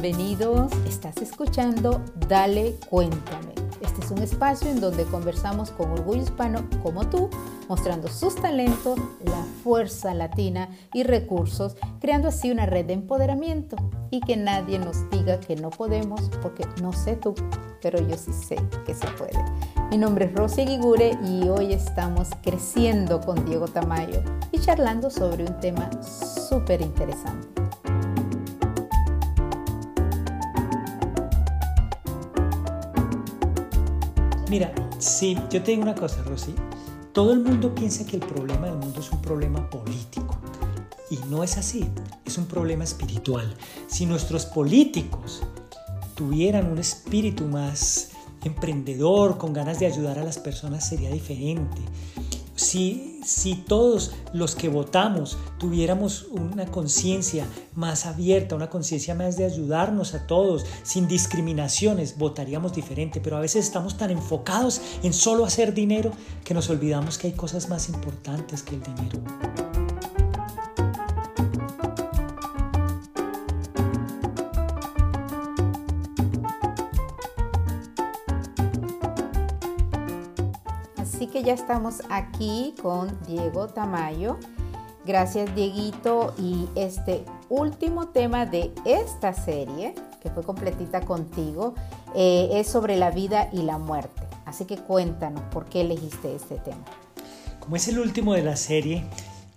bienvenidos. 0.00 0.72
Estás 0.86 1.18
escuchando 1.18 2.00
Dale 2.26 2.76
Cuéntame. 2.88 3.52
Este 3.82 4.00
es 4.02 4.10
un 4.10 4.18
espacio 4.18 4.70
en 4.70 4.80
donde 4.80 5.04
conversamos 5.04 5.70
con 5.72 5.90
orgullo 5.90 6.22
hispano 6.22 6.64
como 6.82 7.06
tú, 7.10 7.28
mostrando 7.68 8.08
sus 8.08 8.34
talentos, 8.36 8.98
la 9.24 9.44
fuerza 9.62 10.14
latina 10.14 10.70
y 10.94 11.02
recursos, 11.02 11.76
creando 12.00 12.28
así 12.28 12.50
una 12.50 12.64
red 12.64 12.86
de 12.86 12.94
empoderamiento 12.94 13.76
y 14.10 14.20
que 14.20 14.38
nadie 14.38 14.78
nos 14.78 15.10
diga 15.10 15.38
que 15.38 15.56
no 15.56 15.68
podemos, 15.68 16.30
porque 16.40 16.64
no 16.80 16.94
sé 16.94 17.16
tú, 17.16 17.34
pero 17.82 18.00
yo 18.00 18.16
sí 18.16 18.32
sé 18.32 18.56
que 18.86 18.94
se 18.94 19.06
puede. 19.18 19.38
Mi 19.90 19.98
nombre 19.98 20.26
es 20.26 20.34
Rosy 20.34 20.64
Guigure 20.64 21.18
y 21.26 21.48
hoy 21.48 21.74
estamos 21.74 22.28
creciendo 22.42 23.20
con 23.20 23.44
Diego 23.44 23.68
Tamayo 23.68 24.22
y 24.50 24.60
charlando 24.60 25.10
sobre 25.10 25.44
un 25.44 25.60
tema 25.60 25.90
súper 26.02 26.80
interesante. 26.80 27.59
Mira, 34.50 34.74
sí, 34.98 35.38
yo 35.48 35.62
te 35.62 35.70
digo 35.70 35.84
una 35.84 35.94
cosa, 35.94 36.24
Rosy. 36.24 36.52
Todo 37.12 37.32
el 37.32 37.38
mundo 37.38 37.72
piensa 37.72 38.04
que 38.04 38.16
el 38.16 38.22
problema 38.22 38.66
del 38.66 38.78
mundo 38.78 38.98
es 38.98 39.12
un 39.12 39.22
problema 39.22 39.70
político. 39.70 40.36
Y 41.08 41.18
no 41.28 41.44
es 41.44 41.56
así, 41.56 41.88
es 42.24 42.36
un 42.36 42.46
problema 42.46 42.82
espiritual. 42.82 43.54
Si 43.86 44.06
nuestros 44.06 44.46
políticos 44.46 45.44
tuvieran 46.16 46.66
un 46.66 46.78
espíritu 46.78 47.44
más 47.44 48.10
emprendedor, 48.42 49.38
con 49.38 49.52
ganas 49.52 49.78
de 49.78 49.86
ayudar 49.86 50.18
a 50.18 50.24
las 50.24 50.38
personas, 50.38 50.84
sería 50.84 51.12
diferente 51.12 51.80
si 53.24 53.54
todos 53.54 54.12
los 54.32 54.54
que 54.54 54.68
votamos 54.68 55.38
tuviéramos 55.58 56.26
una 56.30 56.66
conciencia 56.66 57.46
más 57.74 58.06
abierta, 58.06 58.56
una 58.56 58.70
conciencia 58.70 59.14
más 59.14 59.36
de 59.36 59.44
ayudarnos 59.44 60.14
a 60.14 60.26
todos, 60.26 60.64
sin 60.82 61.08
discriminaciones, 61.08 62.18
votaríamos 62.18 62.72
diferente. 62.72 63.20
Pero 63.20 63.36
a 63.36 63.40
veces 63.40 63.64
estamos 63.64 63.96
tan 63.96 64.10
enfocados 64.10 64.80
en 65.02 65.12
solo 65.12 65.44
hacer 65.44 65.74
dinero 65.74 66.10
que 66.44 66.54
nos 66.54 66.70
olvidamos 66.70 67.18
que 67.18 67.28
hay 67.28 67.32
cosas 67.34 67.68
más 67.68 67.88
importantes 67.88 68.62
que 68.62 68.76
el 68.76 68.82
dinero. 68.82 69.69
Ya 81.28 81.52
estamos 81.52 82.02
aquí 82.08 82.74
con 82.80 83.18
Diego 83.26 83.68
Tamayo. 83.68 84.38
Gracias 85.04 85.54
Dieguito 85.54 86.32
y 86.38 86.66
este 86.74 87.24
último 87.50 88.08
tema 88.08 88.46
de 88.46 88.72
esta 88.86 89.34
serie, 89.34 89.94
que 90.22 90.30
fue 90.30 90.42
completita 90.42 91.02
contigo, 91.02 91.74
eh, 92.14 92.48
es 92.54 92.68
sobre 92.68 92.96
la 92.96 93.10
vida 93.10 93.50
y 93.52 93.62
la 93.62 93.76
muerte. 93.76 94.22
Así 94.46 94.64
que 94.64 94.78
cuéntanos 94.78 95.42
por 95.52 95.66
qué 95.66 95.82
elegiste 95.82 96.34
este 96.34 96.56
tema. 96.56 96.84
Como 97.60 97.76
es 97.76 97.86
el 97.88 97.98
último 97.98 98.32
de 98.32 98.42
la 98.42 98.56
serie, 98.56 99.04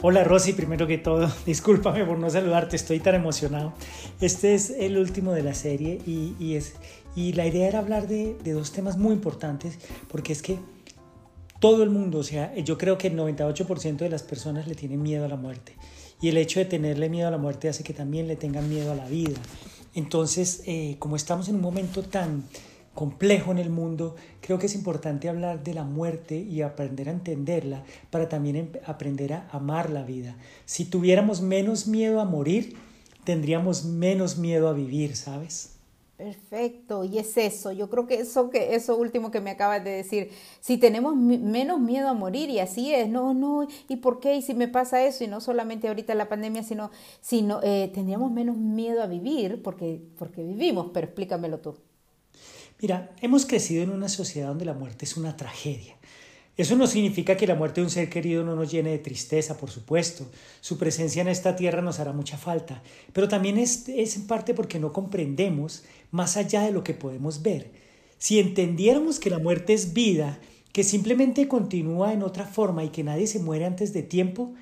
Hola 0.05 0.25
Rosy, 0.25 0.51
primero 0.51 0.85
que 0.85 0.97
todo, 0.97 1.31
discúlpame 1.45 2.03
por 2.03 2.19
no 2.19 2.29
saludarte, 2.29 2.75
estoy 2.75 2.99
tan 2.99 3.15
emocionado. 3.15 3.71
Este 4.19 4.53
es 4.53 4.69
el 4.69 4.97
último 4.97 5.31
de 5.31 5.43
la 5.43 5.53
serie 5.53 6.01
y, 6.05 6.55
es, 6.55 6.73
y 7.15 7.31
la 7.31 7.47
idea 7.47 7.69
era 7.69 7.79
hablar 7.79 8.09
de, 8.09 8.35
dos 8.43 8.73
temas 8.73 8.97
muy 8.97 9.13
importantes 9.13 9.79
porque 10.09 10.33
es 10.33 10.41
que 10.41 10.59
todo 11.63 11.81
el 11.81 11.89
mundo, 11.89 12.17
o 12.17 12.23
sea, 12.23 12.53
yo 12.55 12.77
creo 12.77 12.97
que 12.97 13.07
el 13.07 13.15
98% 13.15 13.95
de 13.95 14.09
las 14.09 14.21
personas 14.21 14.67
le 14.67 14.75
tienen 14.75 15.01
miedo 15.01 15.23
a 15.23 15.29
la 15.29 15.37
muerte. 15.37 15.77
Y 16.19 16.27
el 16.27 16.35
hecho 16.35 16.59
de 16.59 16.65
tenerle 16.65 17.07
miedo 17.07 17.29
a 17.29 17.31
la 17.31 17.37
muerte 17.37 17.69
hace 17.69 17.85
que 17.85 17.93
también 17.93 18.27
le 18.27 18.35
tengan 18.35 18.67
miedo 18.67 18.91
a 18.91 18.95
la 18.95 19.07
vida. 19.07 19.39
Entonces, 19.95 20.63
eh, 20.65 20.97
como 20.99 21.15
estamos 21.15 21.47
en 21.47 21.55
un 21.55 21.61
momento 21.61 22.03
tan 22.03 22.43
complejo 22.93 23.53
en 23.53 23.59
el 23.59 23.69
mundo, 23.69 24.17
creo 24.41 24.59
que 24.59 24.65
es 24.65 24.75
importante 24.75 25.29
hablar 25.29 25.63
de 25.63 25.73
la 25.73 25.85
muerte 25.85 26.35
y 26.35 26.61
aprender 26.63 27.07
a 27.07 27.13
entenderla 27.13 27.85
para 28.09 28.27
también 28.27 28.57
em, 28.57 28.67
aprender 28.85 29.31
a 29.31 29.47
amar 29.53 29.89
la 29.89 30.03
vida. 30.03 30.35
Si 30.65 30.83
tuviéramos 30.83 31.39
menos 31.39 31.87
miedo 31.87 32.19
a 32.19 32.25
morir, 32.25 32.75
tendríamos 33.23 33.85
menos 33.85 34.37
miedo 34.37 34.67
a 34.67 34.73
vivir, 34.73 35.15
¿sabes? 35.15 35.77
Perfecto, 36.17 37.03
y 37.03 37.17
es 37.17 37.35
eso, 37.37 37.71
yo 37.71 37.89
creo 37.89 38.05
que 38.05 38.19
eso, 38.19 38.51
que 38.51 38.75
eso 38.75 38.95
último 38.95 39.31
que 39.31 39.41
me 39.41 39.49
acabas 39.49 39.83
de 39.83 39.89
decir, 39.89 40.29
si 40.61 40.77
tenemos 40.77 41.15
menos 41.15 41.79
miedo 41.79 42.07
a 42.07 42.13
morir, 42.13 42.51
y 42.51 42.59
así 42.59 42.93
es, 42.93 43.09
no, 43.09 43.33
no, 43.33 43.67
¿y 43.89 43.95
por 43.95 44.19
qué? 44.19 44.35
Y 44.35 44.43
si 44.43 44.53
me 44.53 44.67
pasa 44.67 45.03
eso, 45.03 45.23
y 45.23 45.27
no 45.27 45.41
solamente 45.41 45.87
ahorita 45.87 46.13
la 46.13 46.29
pandemia, 46.29 46.61
sino, 46.61 46.91
sino 47.19 47.61
eh, 47.63 47.89
tendríamos 47.95 48.31
menos 48.31 48.57
miedo 48.57 49.01
a 49.01 49.07
vivir, 49.07 49.63
porque, 49.63 50.01
porque 50.15 50.43
vivimos, 50.43 50.91
pero 50.93 51.07
explícamelo 51.07 51.59
tú. 51.59 51.77
Mira, 52.79 53.11
hemos 53.21 53.47
crecido 53.47 53.81
en 53.81 53.89
una 53.89 54.07
sociedad 54.07 54.49
donde 54.49 54.65
la 54.65 54.73
muerte 54.73 55.05
es 55.05 55.17
una 55.17 55.35
tragedia. 55.35 55.97
Eso 56.55 56.75
no 56.75 56.85
significa 56.85 57.35
que 57.35 57.47
la 57.47 57.55
muerte 57.55 57.81
de 57.81 57.85
un 57.85 57.91
ser 57.91 58.09
querido 58.09 58.43
no 58.43 58.55
nos 58.55 58.71
llene 58.71 58.91
de 58.91 58.99
tristeza, 58.99 59.57
por 59.57 59.71
supuesto. 59.71 60.29
Su 60.61 60.77
presencia 60.77 61.21
en 61.21 61.27
esta 61.27 61.55
tierra 61.55 61.81
nos 61.81 61.99
hará 61.99 62.13
mucha 62.13 62.37
falta, 62.37 62.83
pero 63.11 63.27
también 63.27 63.57
es, 63.57 63.89
es 63.89 64.15
en 64.15 64.27
parte 64.27 64.53
porque 64.53 64.79
no 64.79 64.93
comprendemos 64.93 65.83
más 66.11 66.37
allá 66.37 66.61
de 66.61 66.71
lo 66.71 66.83
que 66.83 66.93
podemos 66.93 67.41
ver. 67.41 67.71
Si 68.19 68.39
entendiéramos 68.39 69.19
que 69.19 69.31
la 69.31 69.39
muerte 69.39 69.73
es 69.73 69.93
vida, 69.93 70.39
que 70.71 70.83
simplemente 70.83 71.47
continúa 71.47 72.13
en 72.13 72.21
otra 72.21 72.45
forma 72.45 72.83
y 72.83 72.89
que 72.89 73.03
nadie 73.03 73.25
se 73.25 73.39
muere 73.39 73.65
antes 73.65 73.91
de 73.91 74.03
tiempo, 74.03 74.53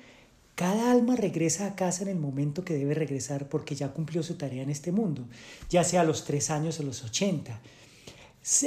cada 0.54 0.92
alma 0.92 1.16
regresa 1.16 1.66
a 1.66 1.74
casa 1.76 2.02
en 2.02 2.08
el 2.08 2.18
momento 2.18 2.64
que 2.64 2.74
debe 2.74 2.94
regresar 2.94 3.48
porque 3.48 3.74
ya 3.74 3.92
cumplió 3.92 4.22
su 4.22 4.34
tarea 4.34 4.62
en 4.62 4.70
este 4.70 4.92
mundo, 4.92 5.24
ya 5.70 5.84
sea 5.84 6.02
a 6.02 6.04
los 6.04 6.24
tres 6.24 6.50
años 6.50 6.80
o 6.80 6.82
los 6.82 7.04
ochenta. 7.04 7.60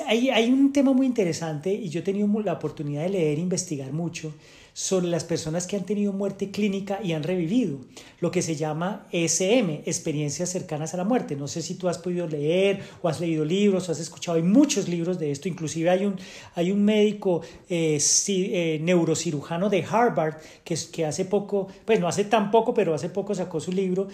Hay, 0.08 0.30
hay 0.30 0.50
un 0.50 0.72
tema 0.72 0.94
muy 0.94 1.06
interesante 1.06 1.74
y 1.74 1.90
yo 1.90 2.00
he 2.00 2.04
tenido 2.04 2.28
la 2.42 2.54
oportunidad 2.54 3.04
de 3.04 3.10
leer 3.10 3.38
e 3.38 3.42
investigar 3.42 3.92
mucho 3.92 4.34
sobre 4.72 5.08
las 5.08 5.24
personas 5.24 5.68
que 5.68 5.78
han 5.78 5.86
tenido 5.86 6.12
muerte 6.12 6.52
clínica 6.52 7.00
y 7.02 7.14
han 7.14 7.24
revivido, 7.24 7.80
lo 8.20 8.30
que 8.30 8.42
se 8.42 8.58
llama 8.58 9.08
ESM, 9.10 9.70
experiencias 9.86 10.50
cercanas 10.50 10.94
a 10.94 10.98
la 10.98 11.06
muerte. 11.06 11.38
No 11.38 11.48
sé 11.48 11.62
si 11.62 11.76
tú 11.76 11.88
has 11.88 11.98
podido 11.98 12.28
leer 12.28 12.82
o 13.02 13.08
has 13.08 13.22
leído 13.22 13.46
libros 13.46 13.88
o 13.88 13.94
has 13.94 14.02
escuchado, 14.02 14.36
hay 14.36 14.44
muchos 14.44 14.90
libros 14.90 15.18
de 15.18 15.32
esto, 15.32 15.48
inclusive 15.48 15.90
hay 15.90 16.06
un, 16.06 16.18
hay 16.56 16.72
un 16.72 16.84
médico 16.84 17.42
eh, 17.70 18.00
eh, 18.28 18.80
neurocirujano 18.82 19.70
de 19.70 19.86
Harvard 19.90 20.36
que, 20.66 20.78
que 20.92 21.06
hace 21.06 21.24
poco, 21.24 21.70
pues 21.86 22.02
no 22.02 22.10
hace 22.10 22.26
tan 22.26 22.52
poco, 22.52 22.74
pero 22.74 22.94
hace 22.94 23.08
poco 23.08 23.34
sacó 23.34 23.62
su 23.62 23.72
libro 23.72 24.10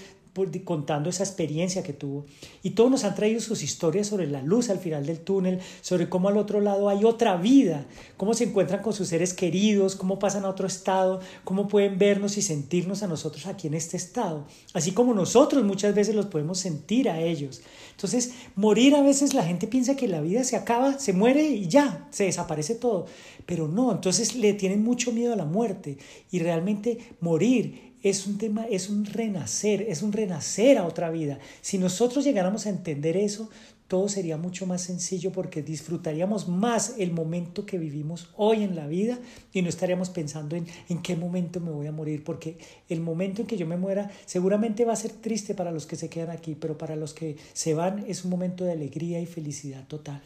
contando 0.63 1.09
esa 1.09 1.23
experiencia 1.23 1.83
que 1.83 1.93
tuvo. 1.93 2.25
Y 2.63 2.71
todos 2.71 2.89
nos 2.89 3.03
han 3.03 3.15
traído 3.15 3.41
sus 3.41 3.63
historias 3.63 4.07
sobre 4.07 4.27
la 4.27 4.41
luz 4.41 4.69
al 4.69 4.79
final 4.79 5.05
del 5.05 5.19
túnel, 5.19 5.59
sobre 5.81 6.09
cómo 6.09 6.29
al 6.29 6.37
otro 6.37 6.61
lado 6.61 6.89
hay 6.89 7.03
otra 7.03 7.35
vida, 7.35 7.85
cómo 8.17 8.33
se 8.33 8.45
encuentran 8.45 8.81
con 8.81 8.93
sus 8.93 9.09
seres 9.09 9.33
queridos, 9.33 9.95
cómo 9.95 10.19
pasan 10.19 10.45
a 10.45 10.49
otro 10.49 10.67
estado, 10.67 11.19
cómo 11.43 11.67
pueden 11.67 11.97
vernos 11.97 12.37
y 12.37 12.41
sentirnos 12.41 13.03
a 13.03 13.07
nosotros 13.07 13.45
aquí 13.45 13.67
en 13.67 13.73
este 13.73 13.97
estado, 13.97 14.45
así 14.73 14.91
como 14.91 15.13
nosotros 15.13 15.63
muchas 15.63 15.93
veces 15.93 16.15
los 16.15 16.27
podemos 16.27 16.59
sentir 16.59 17.09
a 17.09 17.19
ellos. 17.19 17.61
Entonces, 17.91 18.31
morir 18.55 18.95
a 18.95 19.01
veces 19.01 19.33
la 19.33 19.43
gente 19.43 19.67
piensa 19.67 19.95
que 19.95 20.07
la 20.07 20.21
vida 20.21 20.43
se 20.43 20.55
acaba, 20.55 20.97
se 20.97 21.13
muere 21.13 21.43
y 21.43 21.67
ya, 21.67 22.07
se 22.11 22.23
desaparece 22.25 22.75
todo, 22.75 23.05
pero 23.45 23.67
no, 23.67 23.91
entonces 23.91 24.35
le 24.35 24.53
tienen 24.53 24.83
mucho 24.83 25.11
miedo 25.11 25.33
a 25.33 25.37
la 25.37 25.45
muerte 25.45 25.97
y 26.31 26.39
realmente 26.39 26.97
morir 27.19 27.90
es 28.03 28.27
un 28.27 28.37
tema, 28.37 28.65
es 28.69 28.89
un 28.89 29.05
renacer, 29.05 29.83
es 29.83 30.01
un 30.01 30.11
renacer 30.11 30.77
a 30.77 30.85
otra 30.85 31.09
vida. 31.09 31.39
Si 31.61 31.77
nosotros 31.77 32.23
llegáramos 32.23 32.65
a 32.65 32.69
entender 32.69 33.17
eso, 33.17 33.49
todo 33.91 34.07
sería 34.07 34.37
mucho 34.37 34.65
más 34.65 34.83
sencillo 34.83 35.33
porque 35.33 35.61
disfrutaríamos 35.61 36.47
más 36.47 36.95
el 36.97 37.11
momento 37.11 37.65
que 37.65 37.77
vivimos 37.77 38.29
hoy 38.37 38.63
en 38.63 38.73
la 38.73 38.87
vida 38.87 39.19
y 39.51 39.61
no 39.61 39.67
estaríamos 39.67 40.09
pensando 40.09 40.55
en 40.55 40.65
en 40.87 41.01
qué 41.01 41.17
momento 41.17 41.59
me 41.59 41.71
voy 41.71 41.87
a 41.87 41.91
morir, 41.91 42.23
porque 42.23 42.57
el 42.87 43.01
momento 43.01 43.41
en 43.41 43.47
que 43.47 43.57
yo 43.57 43.67
me 43.67 43.75
muera 43.75 44.09
seguramente 44.25 44.85
va 44.85 44.93
a 44.93 44.95
ser 44.95 45.11
triste 45.11 45.55
para 45.55 45.71
los 45.71 45.85
que 45.85 45.97
se 45.97 46.09
quedan 46.09 46.29
aquí, 46.29 46.55
pero 46.55 46.77
para 46.77 46.95
los 46.95 47.13
que 47.13 47.35
se 47.51 47.73
van 47.73 48.05
es 48.07 48.23
un 48.23 48.31
momento 48.31 48.63
de 48.63 48.71
alegría 48.71 49.19
y 49.19 49.25
felicidad 49.25 49.85
total. 49.87 50.21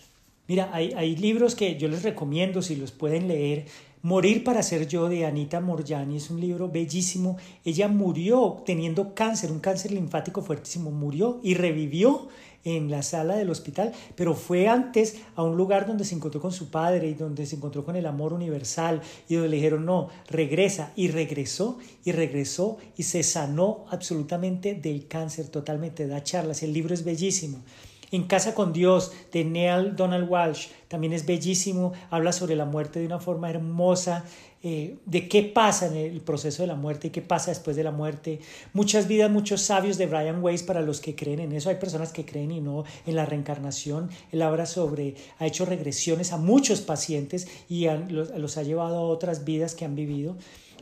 Mira, 0.47 0.69
hay, 0.71 0.93
hay 0.95 1.15
libros 1.15 1.55
que 1.55 1.75
yo 1.75 1.87
les 1.87 2.03
recomiendo 2.03 2.61
si 2.61 2.75
los 2.75 2.91
pueden 2.91 3.27
leer 3.27 3.65
Morir 4.05 4.43
para 4.43 4.61
ser 4.61 4.87
yo 4.87 5.09
de 5.09 5.25
Anita 5.25 5.59
Morjani 5.61 6.17
es 6.17 6.29
un 6.29 6.39
libro 6.39 6.69
bellísimo. 6.69 7.37
Ella 7.63 7.87
murió 7.87 8.61
teniendo 8.63 9.15
cáncer, 9.15 9.51
un 9.51 9.59
cáncer 9.59 9.93
linfático 9.93 10.43
fuertísimo, 10.43 10.91
murió 10.91 11.39
y 11.41 11.55
revivió 11.55 12.27
en 12.63 12.91
la 12.91 13.01
sala 13.01 13.35
del 13.35 13.49
hospital, 13.49 13.93
pero 14.15 14.35
fue 14.35 14.67
antes 14.67 15.15
a 15.35 15.41
un 15.41 15.57
lugar 15.57 15.87
donde 15.87 16.05
se 16.05 16.13
encontró 16.13 16.39
con 16.39 16.51
su 16.51 16.69
padre 16.69 17.07
y 17.07 17.13
donde 17.15 17.47
se 17.47 17.55
encontró 17.55 17.83
con 17.83 17.95
el 17.95 18.05
amor 18.05 18.31
universal 18.31 19.01
y 19.27 19.33
donde 19.33 19.49
le 19.49 19.55
dijeron, 19.55 19.87
no, 19.87 20.09
regresa 20.29 20.91
y 20.95 21.07
regresó 21.07 21.79
y 22.03 22.11
regresó 22.11 22.77
y 22.95 23.01
se 23.01 23.23
sanó 23.23 23.85
absolutamente 23.89 24.75
del 24.75 25.07
cáncer, 25.07 25.47
totalmente, 25.47 26.05
da 26.05 26.21
charlas, 26.21 26.61
el 26.61 26.73
libro 26.73 26.93
es 26.93 27.03
bellísimo. 27.03 27.63
En 28.11 28.23
Casa 28.23 28.53
con 28.53 28.73
Dios 28.73 29.11
de 29.31 29.43
Neil 29.43 29.95
Donald 29.95 30.29
Walsh 30.29 30.67
también 30.87 31.13
es 31.13 31.25
bellísimo, 31.25 31.93
habla 32.09 32.31
sobre 32.31 32.55
la 32.55 32.65
muerte 32.65 32.99
de 32.99 33.05
una 33.05 33.19
forma 33.19 33.49
hermosa, 33.49 34.23
eh, 34.67 34.97
de 35.05 35.27
qué 35.27 35.43
pasa 35.43 35.85
en 35.85 35.95
el 35.95 36.21
proceso 36.21 36.63
de 36.63 36.67
la 36.67 36.73
muerte 36.73 37.07
y 37.07 37.09
qué 37.11 37.21
pasa 37.21 37.51
después 37.51 37.75
de 37.75 37.83
la 37.83 37.91
muerte. 37.91 38.39
Muchas 38.73 39.07
vidas, 39.07 39.29
muchos 39.29 39.61
sabios 39.61 39.99
de 39.99 40.07
Brian 40.07 40.43
Weiss 40.43 40.63
para 40.63 40.81
los 40.81 41.01
que 41.01 41.15
creen 41.15 41.39
en 41.39 41.51
eso. 41.51 41.69
Hay 41.69 41.75
personas 41.75 42.11
que 42.11 42.25
creen 42.25 42.49
y 42.49 42.61
no 42.61 42.83
en 43.05 43.15
la 43.15 43.27
reencarnación. 43.27 44.09
Él 44.31 44.41
habla 44.41 44.65
sobre, 44.65 45.13
ha 45.37 45.45
hecho 45.45 45.65
regresiones 45.65 46.31
a 46.31 46.37
muchos 46.37 46.81
pacientes 46.81 47.47
y 47.69 47.85
los, 48.09 48.57
ha 48.57 48.63
llevado 48.63 48.97
a 48.97 49.01
otras 49.01 49.45
vidas 49.45 49.75
que 49.75 49.85
han 49.85 49.95
vivido. 49.95 50.35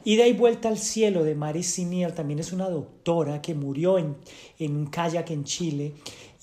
Ida 0.06 0.28
y 0.28 0.34
vuelta 0.34 0.70
al 0.70 0.78
cielo 0.78 1.26
de 1.26 1.36
Mary 1.36 1.64
Sinier 1.64 2.14
también 2.14 2.40
es 2.40 2.54
una 2.54 2.70
doctora 2.70 3.42
que 3.42 3.54
murió 3.54 3.98
en, 3.98 4.16
en 4.60 4.78
un 4.78 4.88
kayak 4.88 5.30
en 5.32 5.44
Chile 5.44 5.94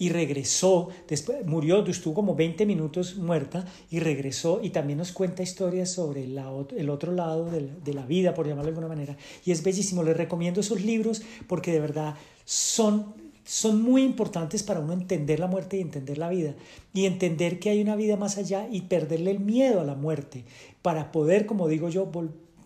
y 0.00 0.08
regresó, 0.08 0.88
después, 1.06 1.44
murió, 1.44 1.84
estuvo 1.84 2.14
como 2.14 2.34
20 2.34 2.64
minutos 2.64 3.16
muerta 3.16 3.66
y 3.90 4.00
regresó 4.00 4.60
y 4.62 4.70
también 4.70 4.98
nos 4.98 5.12
cuenta 5.12 5.42
historias 5.42 5.90
sobre 5.92 6.26
la, 6.26 6.50
el 6.74 6.88
otro 6.88 7.12
lado 7.12 7.50
de 7.50 7.60
la, 7.60 7.74
de 7.84 7.92
la 7.92 8.06
vida, 8.06 8.32
por 8.32 8.48
llamarlo 8.48 8.72
de 8.72 8.78
alguna 8.78 8.88
manera. 8.88 9.18
Y 9.44 9.52
es 9.52 9.62
bellísimo, 9.62 10.02
les 10.02 10.16
recomiendo 10.16 10.62
esos 10.62 10.80
libros 10.80 11.20
porque 11.46 11.70
de 11.70 11.80
verdad 11.80 12.14
son 12.46 13.14
son 13.44 13.82
muy 13.82 14.02
importantes 14.02 14.62
para 14.62 14.80
uno 14.80 14.92
entender 14.92 15.40
la 15.40 15.48
muerte 15.48 15.76
y 15.76 15.80
entender 15.80 16.18
la 16.18 16.28
vida 16.28 16.54
y 16.94 17.04
entender 17.04 17.58
que 17.58 17.68
hay 17.68 17.82
una 17.82 17.96
vida 17.96 18.16
más 18.16 18.38
allá 18.38 18.68
y 18.70 18.82
perderle 18.82 19.32
el 19.32 19.40
miedo 19.40 19.80
a 19.80 19.84
la 19.84 19.96
muerte 19.96 20.44
para 20.82 21.10
poder, 21.10 21.46
como 21.46 21.66
digo 21.68 21.88
yo, 21.88 22.10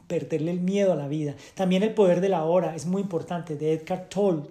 perderle 0.07 0.51
el 0.51 0.61
miedo 0.61 0.93
a 0.93 0.97
la 0.97 1.09
vida. 1.09 1.35
También 1.55 1.83
el 1.83 1.95
poder 1.95 2.21
de 2.21 2.29
la 2.29 2.45
hora 2.45 2.77
es 2.77 2.87
muy 2.87 3.03
importante, 3.03 3.57
de 3.57 3.73
Edgar 3.73 4.09
Tolle. 4.09 4.51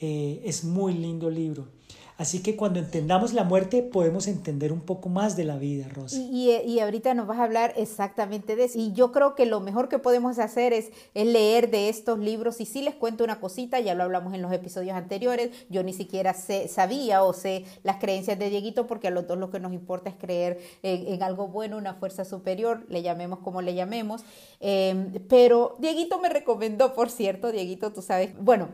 Eh, 0.00 0.42
es 0.44 0.64
muy 0.64 0.94
lindo 0.94 1.30
libro. 1.30 1.79
Así 2.20 2.42
que 2.42 2.54
cuando 2.54 2.80
entendamos 2.80 3.32
la 3.32 3.44
muerte 3.44 3.82
podemos 3.82 4.26
entender 4.26 4.74
un 4.74 4.82
poco 4.82 5.08
más 5.08 5.38
de 5.38 5.44
la 5.44 5.56
vida, 5.56 5.88
Rosa. 5.88 6.18
Y, 6.18 6.50
y, 6.50 6.78
ahorita 6.80 7.14
nos 7.14 7.26
vas 7.26 7.38
a 7.38 7.44
hablar 7.44 7.72
exactamente 7.78 8.56
de 8.56 8.64
eso. 8.64 8.78
Y 8.78 8.92
yo 8.92 9.10
creo 9.10 9.34
que 9.34 9.46
lo 9.46 9.60
mejor 9.60 9.88
que 9.88 9.98
podemos 9.98 10.38
hacer 10.38 10.74
es, 10.74 10.90
leer 11.14 11.70
de 11.70 11.88
estos 11.88 12.18
libros. 12.18 12.60
Y 12.60 12.66
sí 12.66 12.82
les 12.82 12.94
cuento 12.94 13.24
una 13.24 13.40
cosita, 13.40 13.80
ya 13.80 13.94
lo 13.94 14.02
hablamos 14.02 14.34
en 14.34 14.42
los 14.42 14.52
episodios 14.52 14.98
anteriores. 14.98 15.48
Yo 15.70 15.82
ni 15.82 15.94
siquiera 15.94 16.34
sé, 16.34 16.68
sabía 16.68 17.22
o 17.22 17.32
sé 17.32 17.64
las 17.84 17.96
creencias 17.96 18.38
de 18.38 18.50
Dieguito 18.50 18.86
porque 18.86 19.08
a 19.08 19.10
los 19.10 19.26
dos 19.26 19.38
lo 19.38 19.48
que 19.48 19.58
nos 19.58 19.72
importa 19.72 20.10
es 20.10 20.16
creer 20.16 20.60
en, 20.82 21.22
algo 21.22 21.48
bueno, 21.48 21.78
una 21.78 21.94
fuerza 21.94 22.26
superior, 22.26 22.84
le 22.90 23.00
llamemos 23.00 23.38
como 23.38 23.62
le 23.62 23.74
llamemos. 23.74 24.24
Em, 24.60 25.10
pero 25.26 25.74
Dieguito 25.78 26.20
me 26.20 26.28
recomendó, 26.28 26.92
por 26.92 27.08
cierto, 27.08 27.50
Dieguito, 27.50 27.94
tú 27.94 28.02
sabes, 28.02 28.32
bueno, 28.38 28.68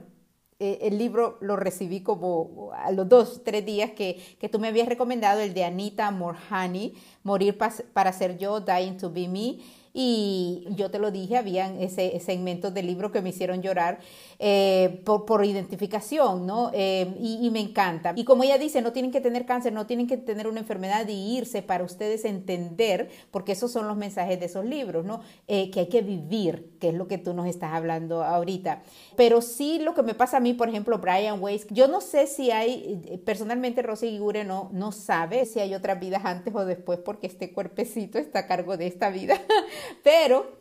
eh, 0.59 0.79
el 0.83 0.97
libro 0.97 1.37
lo 1.41 1.57
recibí 1.57 2.01
como 2.01 2.71
a 2.75 2.91
los 2.91 3.09
dos, 3.09 3.43
tres 3.45 3.65
días 3.67 3.91
que, 3.91 4.21
que 4.39 4.49
tú 4.49 4.59
me 4.59 4.69
habías 4.69 4.89
recomendado, 4.89 5.41
el 5.41 5.53
de 5.53 5.65
Anita 5.65 6.11
Morhani, 6.11 6.95
Morir 7.23 7.59
para 7.59 8.13
ser 8.13 8.39
yo, 8.39 8.61
Dying 8.61 8.97
to 8.97 9.11
be 9.11 9.29
me. 9.29 9.59
Y 9.99 10.67
yo 10.73 10.91
te 10.91 10.99
lo 10.99 11.11
dije, 11.11 11.39
habían 11.39 11.81
ese, 11.81 12.21
segmentos 12.21 12.75
del 12.75 12.87
libro 12.87 13.11
que 13.11 13.23
me 13.23 13.31
hicieron 13.31 13.63
llorar 13.63 13.99
eh, 14.39 15.01
por, 15.07 15.25
por, 15.25 15.43
identificación, 15.43 16.47
¿no? 16.47 16.71
Eh, 16.75 17.17
y, 17.19 17.49
me 17.49 17.61
encanta. 17.61 18.13
Y 18.15 18.25
como 18.25 18.45
ella 18.45 18.59
dice, 18.59 18.83
no 18.83 18.93
tienen 18.93 19.11
que 19.11 19.23
tener 19.23 19.47
cáncer, 19.47 19.73
no 19.73 19.87
tienen 19.87 20.07
que 20.07 20.19
tener 20.19 20.49
una 20.49 20.61
enfermedad 20.61 21.09
y 21.09 21.39
irse 21.39 21.63
para 21.63 21.83
ustedes 21.83 22.27
entender, 22.27 23.09
porque 23.31 23.53
esos 23.53 23.73
son 23.73 23.89
los 23.89 23.97
mensajes 23.97 24.39
de 24.39 24.45
esos 24.45 24.67
libros, 24.67 25.07
¿no? 25.07 25.23
Eh, 25.49 25.71
que 25.71 25.81
hay 25.81 25.89
que 25.89 26.03
vivir, 26.03 26.77
que 26.79 26.91
es 26.91 26.95
lo 26.95 27.09
que 27.09 27.17
tú 27.17 27.33
nos 27.33 27.47
estás 27.47 27.73
hablando 27.73 28.23
ahorita. 28.23 28.83
Pero 29.17 29.41
sí 29.41 29.79
lo 29.79 29.95
que 29.95 30.03
me 30.03 30.13
pasa 30.13 30.37
a 30.37 30.41
mí, 30.41 30.53
por 30.53 30.69
ejemplo, 30.69 30.99
Brian 30.99 31.43
Weiss, 31.43 31.67
yo 31.71 31.89
no 31.89 32.03
sé 32.03 32.27
si 32.27 32.51
hay, 32.51 33.23
personalmente 33.25 33.81
Rosy 33.81 34.11
Gigure 34.11 34.45
no, 34.45 34.69
no 34.75 34.93
sabe 34.93 35.47
si 35.47 35.61
hay 35.61 35.75
otras 35.75 35.99
vidas 35.99 36.27
antes 36.27 36.55
o 36.55 36.67
después, 36.67 36.99
porque 36.99 37.29
este 37.29 37.55
cuerpecito 37.55 38.19
está 38.19 38.41
a 38.41 38.47
cargo 38.47 38.77
de 38.77 38.89
esta 38.89 39.09
vida. 39.09 39.41
Pero 40.03 40.57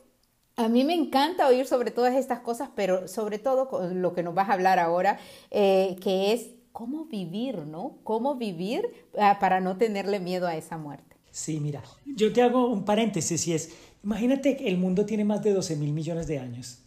a 0.56 0.69
mí 0.69 0.83
me 0.83 0.94
encanta 0.94 1.48
oír 1.48 1.66
sobre 1.66 1.92
todas 1.92 2.16
estas 2.16 2.39
cosas, 2.39 2.69
pero 2.75 3.07
sobre 3.07 3.39
todo 3.39 3.68
con 3.68 4.01
lo 4.01 4.13
que 4.13 4.24
nos 4.24 4.33
vas 4.33 4.50
a 4.50 4.54
hablar 4.54 4.80
ahora, 4.80 5.19
eh, 5.51 5.98
que 6.01 6.33
es 6.33 6.51
cómo 6.72 7.06
vivir, 7.06 7.60
¿no? 7.60 7.98
Cómo 8.04 8.36
vivir 8.36 8.88
ah, 9.18 9.38
para 9.39 9.60
no 9.60 9.77
tenerle 9.77 10.19
miedo 10.19 10.48
a 10.48 10.56
esa 10.56 10.77
muerte. 10.77 11.16
Sí, 11.31 11.60
mira, 11.60 11.83
yo 12.06 12.31
te 12.31 12.42
hago 12.42 12.68
un 12.68 12.86
paréntesis 12.86 13.48
y 13.48 13.54
es, 13.54 13.72
imagínate 14.04 14.56
que 14.56 14.68
el 14.69 14.77
mundo 14.77 15.06
tiene 15.06 15.25
más 15.25 15.44
de 15.44 15.54
12 15.54 15.75
mil 15.75 15.92
millones 15.92 16.27
de 16.27 16.39
años. 16.39 16.80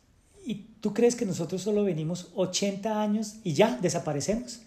¿Y 0.46 0.66
tú 0.80 0.94
crees 0.94 1.14
que 1.14 1.26
nosotros 1.26 1.60
solo 1.60 1.84
venimos 1.84 2.32
80 2.34 3.02
años 3.02 3.36
y 3.44 3.52
ya 3.52 3.76
desaparecemos? 3.82 4.62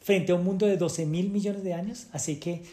Frente 0.00 0.32
a 0.32 0.34
un 0.34 0.44
mundo 0.44 0.66
de 0.66 0.76
12 0.76 1.06
mil 1.06 1.30
millones 1.30 1.62
de 1.62 1.72
años. 1.72 2.08
Así 2.12 2.38
que 2.38 2.64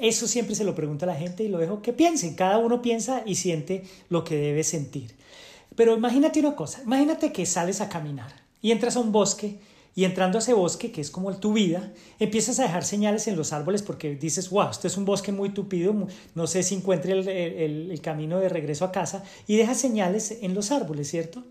eso 0.00 0.26
siempre 0.26 0.54
se 0.54 0.64
lo 0.64 0.74
pregunta 0.74 1.06
la 1.06 1.14
gente 1.14 1.44
y 1.44 1.48
lo 1.48 1.58
dejo 1.58 1.82
que 1.82 1.92
piensen. 1.92 2.34
Cada 2.34 2.58
uno 2.58 2.82
piensa 2.82 3.22
y 3.26 3.34
siente 3.34 3.84
lo 4.08 4.24
que 4.24 4.36
debe 4.36 4.64
sentir. 4.64 5.14
Pero 5.74 5.96
imagínate 5.96 6.40
una 6.40 6.54
cosa, 6.54 6.82
imagínate 6.82 7.32
que 7.32 7.46
sales 7.46 7.80
a 7.80 7.88
caminar 7.88 8.32
y 8.60 8.72
entras 8.72 8.96
a 8.96 9.00
un 9.00 9.10
bosque 9.10 9.58
y 9.94 10.04
entrando 10.04 10.38
a 10.38 10.40
ese 10.40 10.54
bosque, 10.54 10.90
que 10.90 11.00
es 11.00 11.10
como 11.10 11.34
tu 11.36 11.52
vida, 11.52 11.92
empiezas 12.18 12.58
a 12.58 12.62
dejar 12.62 12.84
señales 12.84 13.26
en 13.26 13.36
los 13.36 13.52
árboles 13.52 13.82
porque 13.82 14.14
dices, 14.14 14.48
wow, 14.50 14.70
esto 14.70 14.86
es 14.86 14.96
un 14.96 15.04
bosque 15.04 15.32
muy 15.32 15.50
tupido, 15.50 15.94
no 16.34 16.46
sé 16.46 16.62
si 16.62 16.74
encuentre 16.74 17.12
el, 17.12 17.28
el 17.28 18.00
camino 18.00 18.38
de 18.38 18.48
regreso 18.48 18.84
a 18.84 18.92
casa 18.92 19.22
y 19.46 19.56
dejas 19.56 19.78
señales 19.78 20.38
en 20.40 20.54
los 20.54 20.70
árboles, 20.70 21.10
¿cierto? 21.10 21.44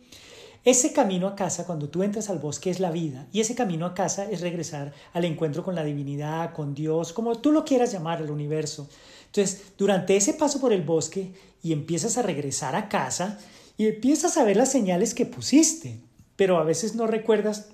Ese 0.63 0.93
camino 0.93 1.27
a 1.27 1.35
casa, 1.35 1.65
cuando 1.65 1.89
tú 1.89 2.03
entras 2.03 2.29
al 2.29 2.37
bosque, 2.37 2.69
es 2.69 2.79
la 2.79 2.91
vida. 2.91 3.27
Y 3.31 3.39
ese 3.39 3.55
camino 3.55 3.87
a 3.87 3.95
casa 3.95 4.29
es 4.29 4.41
regresar 4.41 4.93
al 5.13 5.25
encuentro 5.25 5.63
con 5.63 5.73
la 5.73 5.83
divinidad, 5.83 6.53
con 6.53 6.75
Dios, 6.75 7.13
como 7.13 7.39
tú 7.39 7.51
lo 7.51 7.65
quieras 7.65 7.91
llamar, 7.91 8.21
el 8.21 8.29
universo. 8.29 8.87
Entonces, 9.25 9.63
durante 9.77 10.15
ese 10.15 10.33
paso 10.33 10.61
por 10.61 10.71
el 10.71 10.83
bosque 10.83 11.31
y 11.63 11.73
empiezas 11.73 12.17
a 12.17 12.21
regresar 12.21 12.75
a 12.75 12.89
casa 12.89 13.39
y 13.75 13.87
empiezas 13.87 14.37
a 14.37 14.43
ver 14.43 14.57
las 14.57 14.71
señales 14.71 15.15
que 15.15 15.25
pusiste, 15.25 15.99
pero 16.35 16.59
a 16.59 16.63
veces 16.63 16.93
no 16.93 17.07
recuerdas 17.07 17.69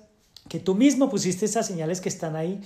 que 0.48 0.58
tú 0.58 0.74
mismo 0.74 1.10
pusiste 1.10 1.44
esas 1.44 1.66
señales 1.66 2.00
que 2.00 2.08
están 2.08 2.36
ahí. 2.36 2.60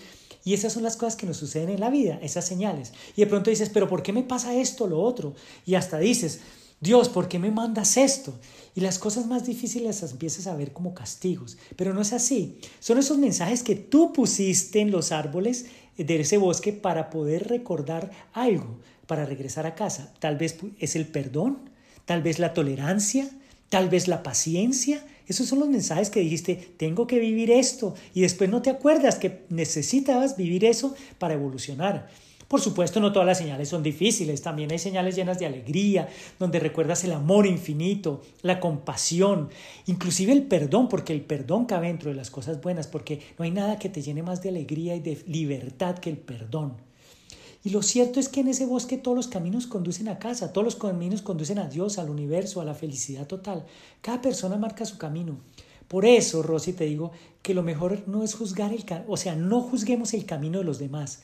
Y 0.44 0.54
esas 0.54 0.72
son 0.72 0.82
las 0.82 0.96
cosas 0.96 1.16
que 1.16 1.26
nos 1.26 1.36
suceden 1.36 1.70
en 1.70 1.80
la 1.80 1.90
vida, 1.90 2.18
esas 2.20 2.44
señales. 2.44 2.92
Y 3.16 3.20
de 3.20 3.26
pronto 3.28 3.50
dices, 3.50 3.70
pero 3.70 3.88
¿por 3.88 4.02
qué 4.02 4.12
me 4.12 4.24
pasa 4.24 4.54
esto, 4.54 4.88
lo 4.88 5.00
otro? 5.00 5.34
Y 5.64 5.76
hasta 5.76 5.98
dices, 5.98 6.40
Dios, 6.82 7.08
¿por 7.08 7.28
qué 7.28 7.38
me 7.38 7.52
mandas 7.52 7.96
esto? 7.96 8.34
Y 8.74 8.80
las 8.80 8.98
cosas 8.98 9.26
más 9.26 9.46
difíciles 9.46 10.02
las 10.02 10.10
empiezas 10.10 10.48
a 10.48 10.56
ver 10.56 10.72
como 10.72 10.94
castigos. 10.94 11.56
Pero 11.76 11.94
no 11.94 12.00
es 12.00 12.12
así. 12.12 12.58
Son 12.80 12.98
esos 12.98 13.18
mensajes 13.18 13.62
que 13.62 13.76
tú 13.76 14.12
pusiste 14.12 14.80
en 14.80 14.90
los 14.90 15.12
árboles 15.12 15.66
de 15.96 16.20
ese 16.20 16.38
bosque 16.38 16.72
para 16.72 17.08
poder 17.08 17.46
recordar 17.46 18.10
algo, 18.32 18.80
para 19.06 19.24
regresar 19.24 19.64
a 19.64 19.76
casa. 19.76 20.12
Tal 20.18 20.36
vez 20.36 20.56
es 20.80 20.96
el 20.96 21.06
perdón, 21.06 21.70
tal 22.04 22.20
vez 22.20 22.40
la 22.40 22.52
tolerancia, 22.52 23.30
tal 23.68 23.88
vez 23.88 24.08
la 24.08 24.24
paciencia. 24.24 25.06
Esos 25.28 25.46
son 25.46 25.60
los 25.60 25.68
mensajes 25.68 26.10
que 26.10 26.18
dijiste, 26.18 26.56
tengo 26.78 27.06
que 27.06 27.20
vivir 27.20 27.52
esto. 27.52 27.94
Y 28.12 28.22
después 28.22 28.50
no 28.50 28.60
te 28.60 28.70
acuerdas 28.70 29.20
que 29.20 29.44
necesitabas 29.50 30.36
vivir 30.36 30.64
eso 30.64 30.96
para 31.20 31.34
evolucionar. 31.34 32.08
Por 32.52 32.60
supuesto, 32.60 33.00
no 33.00 33.12
todas 33.12 33.26
las 33.26 33.38
señales 33.38 33.70
son 33.70 33.82
difíciles, 33.82 34.42
también 34.42 34.70
hay 34.70 34.78
señales 34.78 35.16
llenas 35.16 35.38
de 35.38 35.46
alegría, 35.46 36.10
donde 36.38 36.60
recuerdas 36.60 37.02
el 37.02 37.12
amor 37.12 37.46
infinito, 37.46 38.20
la 38.42 38.60
compasión, 38.60 39.48
inclusive 39.86 40.32
el 40.32 40.42
perdón, 40.42 40.90
porque 40.90 41.14
el 41.14 41.22
perdón 41.22 41.64
cabe 41.64 41.86
dentro 41.86 42.10
de 42.10 42.14
las 42.14 42.30
cosas 42.30 42.60
buenas, 42.60 42.88
porque 42.88 43.22
no 43.38 43.46
hay 43.46 43.52
nada 43.52 43.78
que 43.78 43.88
te 43.88 44.02
llene 44.02 44.22
más 44.22 44.42
de 44.42 44.50
alegría 44.50 44.94
y 44.94 45.00
de 45.00 45.24
libertad 45.26 45.96
que 45.96 46.10
el 46.10 46.18
perdón. 46.18 46.74
Y 47.64 47.70
lo 47.70 47.80
cierto 47.80 48.20
es 48.20 48.28
que 48.28 48.40
en 48.40 48.48
ese 48.48 48.66
bosque 48.66 48.98
todos 48.98 49.16
los 49.16 49.28
caminos 49.28 49.66
conducen 49.66 50.08
a 50.08 50.18
casa, 50.18 50.52
todos 50.52 50.66
los 50.66 50.76
caminos 50.76 51.22
conducen 51.22 51.58
a 51.58 51.70
Dios, 51.70 51.96
al 51.96 52.10
universo, 52.10 52.60
a 52.60 52.66
la 52.66 52.74
felicidad 52.74 53.26
total. 53.26 53.64
Cada 54.02 54.20
persona 54.20 54.58
marca 54.58 54.84
su 54.84 54.98
camino. 54.98 55.38
Por 55.88 56.04
eso, 56.04 56.42
Rosy, 56.42 56.74
te 56.74 56.84
digo 56.84 57.12
que 57.40 57.54
lo 57.54 57.62
mejor 57.62 58.02
no 58.06 58.22
es 58.22 58.34
juzgar 58.34 58.74
el, 58.74 58.84
o 59.08 59.16
sea, 59.16 59.36
no 59.36 59.62
juzguemos 59.62 60.12
el 60.12 60.26
camino 60.26 60.58
de 60.58 60.64
los 60.64 60.78
demás, 60.78 61.22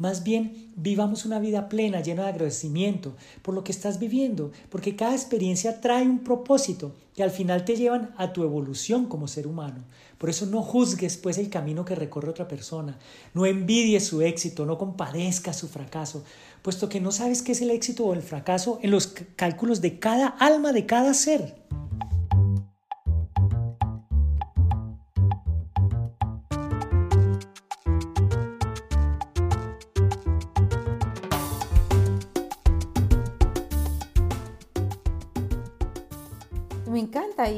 más 0.00 0.24
bien, 0.24 0.72
vivamos 0.76 1.26
una 1.26 1.38
vida 1.38 1.68
plena, 1.68 2.00
llena 2.00 2.22
de 2.22 2.30
agradecimiento 2.30 3.12
por 3.42 3.54
lo 3.54 3.64
que 3.64 3.70
estás 3.70 3.98
viviendo, 3.98 4.50
porque 4.70 4.96
cada 4.96 5.12
experiencia 5.12 5.82
trae 5.82 6.04
un 6.04 6.20
propósito 6.20 6.94
que 7.14 7.22
al 7.22 7.30
final 7.30 7.66
te 7.66 7.76
llevan 7.76 8.14
a 8.16 8.32
tu 8.32 8.42
evolución 8.42 9.04
como 9.04 9.28
ser 9.28 9.46
humano. 9.46 9.84
Por 10.16 10.30
eso 10.30 10.46
no 10.46 10.62
juzgues 10.62 11.18
pues 11.18 11.36
el 11.36 11.50
camino 11.50 11.84
que 11.84 11.94
recorre 11.94 12.30
otra 12.30 12.48
persona, 12.48 12.98
no 13.34 13.44
envidies 13.44 14.06
su 14.06 14.22
éxito, 14.22 14.64
no 14.64 14.78
compadezcas 14.78 15.58
su 15.58 15.68
fracaso, 15.68 16.24
puesto 16.62 16.88
que 16.88 17.02
no 17.02 17.12
sabes 17.12 17.42
qué 17.42 17.52
es 17.52 17.60
el 17.60 17.70
éxito 17.70 18.06
o 18.06 18.14
el 18.14 18.22
fracaso 18.22 18.78
en 18.80 18.92
los 18.92 19.06
cálculos 19.36 19.82
de 19.82 19.98
cada 19.98 20.28
alma, 20.28 20.72
de 20.72 20.86
cada 20.86 21.12
ser. 21.12 21.56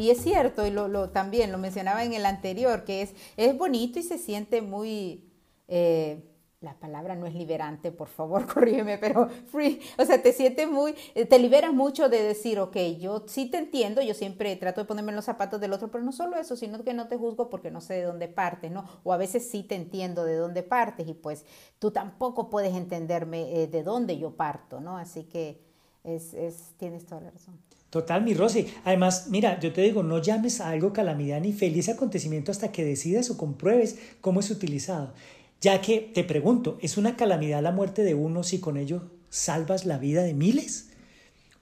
Y 0.03 0.11
es 0.11 0.21
cierto, 0.21 0.67
y 0.67 0.71
lo, 0.71 1.11
también 1.11 1.53
lo 1.53 1.59
mencionaba 1.59 2.03
en 2.03 2.13
el 2.13 2.27
anterior, 2.27 2.85
que 2.85 3.03
es, 3.03 3.15
es 3.37 3.57
bonito 3.57 4.01
y 4.01 4.03
se 4.03 4.19
siente 4.19 4.61
muy, 4.61 5.31
eh, 5.69 6.25
la 6.61 6.75
palabra 6.75 7.15
no 7.15 7.27
es 7.27 7.35
liberante, 7.35 7.93
por 7.93 8.09
favor, 8.09 8.47
corrígeme, 8.53 8.99
pero 8.99 9.29
free, 9.29 9.81
o 9.99 10.05
sea, 10.05 10.21
te 10.21 10.33
sientes 10.33 10.69
muy, 10.69 10.97
eh, 11.15 11.25
te 11.25 11.39
liberas 11.39 11.73
mucho 11.73 12.09
de 12.09 12.21
decir, 12.21 12.59
ok, 12.59 12.77
yo 12.99 13.25
sí 13.29 13.49
te 13.49 13.59
entiendo, 13.59 14.03
yo 14.03 14.15
siempre 14.15 14.57
trato 14.57 14.81
de 14.81 14.87
ponerme 14.89 15.13
en 15.13 15.17
los 15.17 15.25
zapatos 15.25 15.61
del 15.61 15.73
otro, 15.73 15.89
pero 15.89 16.03
no 16.03 16.11
solo 16.11 16.37
eso, 16.37 16.57
sino 16.57 16.83
que 16.83 16.95
no 16.95 17.07
te 17.07 17.17
juzgo 17.17 17.49
porque 17.49 17.71
no 17.71 17.81
sé 17.81 17.95
de 17.95 18.03
dónde 18.03 18.27
partes, 18.27 18.73
¿no? 18.73 18.85
O 19.05 19.13
a 19.13 19.17
veces 19.17 19.49
sí 19.49 19.63
te 19.63 19.77
entiendo 19.77 20.25
de 20.25 20.35
dónde 20.35 20.65
partes 20.65 21.07
y 21.07 21.15
pues 21.15 21.45
tú 21.79 21.93
tampoco 21.93 22.51
puedes 22.51 22.75
entenderme 22.75 23.63
eh, 23.63 23.67
de 23.69 23.85
dónde 23.85 24.19
yo 24.19 24.37
parto, 24.37 24.81
¿no? 24.81 24.97
Así 24.97 25.25
que 25.25 25.61
es, 26.03 26.35
es, 26.35 26.75
tienes 26.77 27.07
toda 27.07 27.21
la 27.21 27.31
razón. 27.31 27.61
Total, 27.93 28.25
mi 28.25 28.33
Rosy. 28.33 28.69
Además, 28.85 29.27
mira, 29.29 29.61
yo 29.61 29.71
te 29.71 29.83
digo, 29.83 30.03
no 30.03 30.17
llames 30.17 30.63
a 30.63 30.71
algo 30.71 30.95
calamidad 30.95 31.43
ni 31.43 31.53
feliz 31.53 31.91
acontecimiento 31.91 32.51
hasta 32.51 32.73
que 32.73 32.87
decidas 32.87 33.29
o 33.29 33.37
compruebes 33.37 33.99
cómo 34.23 34.41
es 34.41 34.51
utilizado. 34.51 35.13
Ya 35.61 35.79
que, 35.83 36.01
te 36.01 36.25
pregunto, 36.25 36.79
¿es 36.81 36.97
una 36.97 37.17
calamidad 37.17 37.63
la 37.63 37.71
muerte 37.71 38.03
de 38.03 38.15
uno 38.15 38.45
si 38.45 38.61
con 38.61 38.79
ello 38.79 39.11
salvas 39.29 39.85
la 39.85 39.99
vida 39.99 40.23
de 40.23 40.33
miles? 40.33 40.89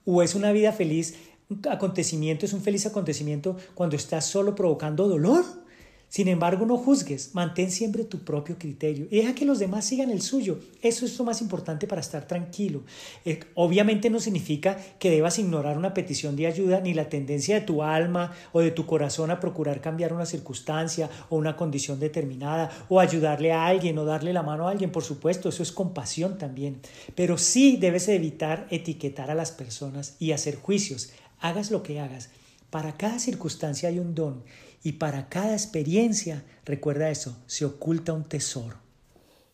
¿O 0.04 0.22
es 0.22 0.36
una 0.36 0.52
vida 0.52 0.70
feliz, 0.70 1.16
un 1.48 1.62
acontecimiento, 1.68 2.46
es 2.46 2.52
un 2.52 2.62
feliz 2.62 2.86
acontecimiento 2.86 3.56
cuando 3.74 3.96
estás 3.96 4.24
solo 4.24 4.54
provocando 4.54 5.08
dolor? 5.08 5.44
Sin 6.10 6.26
embargo, 6.26 6.66
no 6.66 6.76
juzgues, 6.76 7.30
mantén 7.34 7.70
siempre 7.70 8.02
tu 8.02 8.18
propio 8.18 8.58
criterio 8.58 9.06
y 9.12 9.18
deja 9.18 9.32
que 9.32 9.44
los 9.44 9.60
demás 9.60 9.84
sigan 9.84 10.10
el 10.10 10.22
suyo. 10.22 10.58
Eso 10.82 11.06
es 11.06 11.16
lo 11.16 11.24
más 11.24 11.40
importante 11.40 11.86
para 11.86 12.00
estar 12.00 12.26
tranquilo. 12.26 12.82
Eh, 13.24 13.38
obviamente 13.54 14.10
no 14.10 14.18
significa 14.18 14.76
que 14.98 15.08
debas 15.08 15.38
ignorar 15.38 15.78
una 15.78 15.94
petición 15.94 16.34
de 16.34 16.48
ayuda 16.48 16.80
ni 16.80 16.94
la 16.94 17.08
tendencia 17.08 17.54
de 17.54 17.60
tu 17.60 17.84
alma 17.84 18.32
o 18.50 18.60
de 18.60 18.72
tu 18.72 18.86
corazón 18.86 19.30
a 19.30 19.38
procurar 19.38 19.80
cambiar 19.80 20.12
una 20.12 20.26
circunstancia 20.26 21.08
o 21.28 21.36
una 21.36 21.56
condición 21.56 22.00
determinada 22.00 22.72
o 22.88 22.98
ayudarle 22.98 23.52
a 23.52 23.66
alguien 23.66 23.96
o 23.96 24.04
darle 24.04 24.32
la 24.32 24.42
mano 24.42 24.66
a 24.66 24.72
alguien. 24.72 24.90
Por 24.90 25.04
supuesto, 25.04 25.48
eso 25.48 25.62
es 25.62 25.70
compasión 25.70 26.38
también. 26.38 26.80
Pero 27.14 27.38
sí 27.38 27.76
debes 27.76 28.08
evitar 28.08 28.66
etiquetar 28.70 29.30
a 29.30 29.36
las 29.36 29.52
personas 29.52 30.16
y 30.18 30.32
hacer 30.32 30.56
juicios. 30.56 31.12
Hagas 31.38 31.70
lo 31.70 31.84
que 31.84 32.00
hagas. 32.00 32.30
Para 32.70 32.96
cada 32.96 33.18
circunstancia 33.18 33.88
hay 33.88 33.98
un 33.98 34.14
don 34.14 34.44
y 34.82 34.92
para 34.92 35.28
cada 35.28 35.52
experiencia, 35.52 36.44
recuerda 36.64 37.10
eso, 37.10 37.36
se 37.46 37.64
oculta 37.64 38.12
un 38.12 38.24
tesoro. 38.24 38.79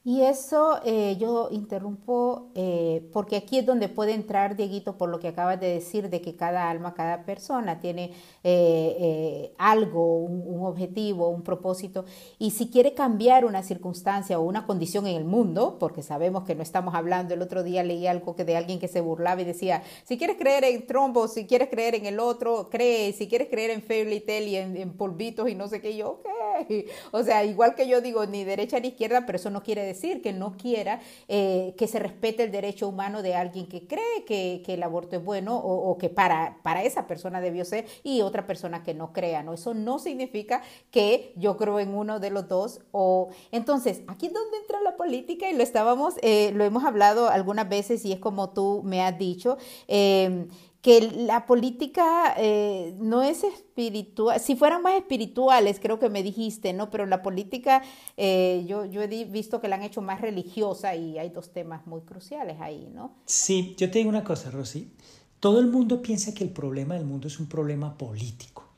Y 0.08 0.22
eso 0.22 0.78
eh, 0.84 1.16
yo 1.18 1.48
interrumpo 1.50 2.52
eh, 2.54 3.10
porque 3.12 3.34
aquí 3.34 3.58
es 3.58 3.66
donde 3.66 3.88
puede 3.88 4.12
entrar, 4.12 4.54
Dieguito, 4.54 4.96
por 4.96 5.08
lo 5.08 5.18
que 5.18 5.26
acabas 5.26 5.58
de 5.58 5.66
decir, 5.66 6.10
de 6.10 6.20
que 6.20 6.36
cada 6.36 6.70
alma, 6.70 6.94
cada 6.94 7.24
persona 7.24 7.80
tiene 7.80 8.12
eh, 8.44 9.52
algo, 9.58 10.18
un, 10.18 10.64
objetivo, 10.64 11.28
un 11.28 11.42
propósito. 11.42 12.04
Y 12.38 12.52
si 12.52 12.70
quiere 12.70 12.94
cambiar 12.94 13.44
una 13.44 13.64
circunstancia 13.64 14.38
o 14.38 14.42
una 14.42 14.64
condición 14.64 15.08
en 15.08 15.16
el 15.16 15.24
mundo, 15.24 15.76
porque 15.80 16.04
sabemos 16.04 16.44
que 16.44 16.54
no 16.54 16.62
estamos 16.62 16.94
hablando, 16.94 17.34
el 17.34 17.42
otro 17.42 17.64
día 17.64 17.82
leí 17.82 18.06
algo 18.06 18.36
que 18.36 18.44
de 18.44 18.56
alguien 18.56 18.78
que 18.78 18.86
se 18.86 19.00
burlaba 19.00 19.40
y 19.40 19.44
decía, 19.44 19.82
si 20.04 20.16
quieres 20.16 20.36
creer 20.36 20.62
en 20.66 20.86
trombo, 20.86 21.26
si 21.26 21.48
quieres 21.48 21.68
creer 21.68 21.96
en 21.96 22.06
el 22.06 22.20
otro, 22.20 22.68
cree, 22.70 23.12
si 23.12 23.26
quieres 23.26 23.48
creer 23.48 23.72
en 23.72 23.82
fairy 23.82 24.20
tale 24.20 24.46
y 24.46 24.54
en, 24.54 24.92
polvitos 24.92 25.48
y 25.48 25.56
no 25.56 25.66
sé 25.66 25.80
qué, 25.80 25.96
yo, 25.96 26.10
ok. 26.10 26.26
O 27.10 27.22
sea, 27.22 27.44
igual 27.44 27.74
que 27.74 27.88
yo 27.88 28.00
digo, 28.00 28.24
ni 28.26 28.44
derecha 28.44 28.78
ni 28.78 28.88
izquierda, 28.88 29.24
pero 29.26 29.36
eso 29.36 29.50
no 29.50 29.62
quiere 29.62 29.82
decir 29.82 29.95
decir, 29.96 30.22
que 30.22 30.32
no 30.32 30.56
quiera 30.56 31.00
eh, 31.28 31.74
que 31.76 31.86
se 31.86 31.98
respete 31.98 32.44
el 32.44 32.52
derecho 32.52 32.88
humano 32.88 33.22
de 33.22 33.34
alguien 33.34 33.66
que 33.66 33.86
cree 33.86 34.24
que, 34.26 34.62
el 34.66 34.82
aborto 34.82 35.16
es 35.16 35.24
bueno 35.24 35.56
o, 35.56 35.96
que 35.96 36.10
para, 36.10 36.58
para 36.62 36.82
esa 36.82 37.06
persona 37.06 37.40
debió 37.40 37.64
ser 37.64 37.86
y 38.02 38.20
otra 38.20 38.46
persona 38.46 38.82
que 38.82 38.94
no 38.94 39.12
crea, 39.12 39.42
¿no? 39.42 39.54
Eso 39.54 39.72
no 39.74 39.98
significa 39.98 40.62
que 40.90 41.32
yo 41.36 41.56
creo 41.56 41.80
en 41.80 41.94
uno 41.94 42.20
de 42.20 42.30
los 42.30 42.48
dos 42.48 42.80
o... 42.92 43.28
Entonces, 43.52 44.02
aquí 44.06 44.26
es 44.26 44.34
donde 44.34 44.58
entra 44.58 44.80
la 44.80 44.96
política 44.96 45.48
y 45.48 45.56
lo 45.56 45.62
estábamos, 45.62 46.14
eh, 46.22 46.52
lo 46.54 46.64
hemos 46.64 46.84
hablado 46.84 47.28
algunas 47.28 47.68
veces 47.68 48.04
y 48.04 48.12
es 48.12 48.18
como 48.18 48.50
tú 48.50 48.82
me 48.84 49.02
has 49.02 49.18
dicho. 49.18 49.56
Eh, 49.88 50.46
que 50.86 51.00
la 51.00 51.46
política 51.46 52.36
eh, 52.38 52.94
no 53.00 53.20
es 53.24 53.42
espiritual, 53.42 54.38
si 54.38 54.54
fueran 54.54 54.82
más 54.82 54.94
espirituales, 54.94 55.80
creo 55.80 55.98
que 55.98 56.08
me 56.08 56.22
dijiste, 56.22 56.72
¿no? 56.72 56.90
Pero 56.90 57.06
la 57.06 57.24
política, 57.24 57.82
eh, 58.16 58.64
yo, 58.68 58.84
yo 58.84 59.02
he 59.02 59.24
visto 59.24 59.60
que 59.60 59.66
la 59.66 59.74
han 59.74 59.82
hecho 59.82 60.00
más 60.00 60.20
religiosa 60.20 60.94
y 60.94 61.18
hay 61.18 61.30
dos 61.30 61.52
temas 61.52 61.84
muy 61.88 62.02
cruciales 62.02 62.60
ahí, 62.60 62.88
¿no? 62.94 63.16
Sí, 63.24 63.74
yo 63.76 63.90
te 63.90 63.98
digo 63.98 64.10
una 64.10 64.22
cosa, 64.22 64.52
Rosy. 64.52 64.92
Todo 65.40 65.58
el 65.58 65.66
mundo 65.66 66.00
piensa 66.00 66.32
que 66.32 66.44
el 66.44 66.50
problema 66.50 66.94
del 66.94 67.04
mundo 67.04 67.26
es 67.26 67.40
un 67.40 67.48
problema 67.48 67.98
político. 67.98 68.68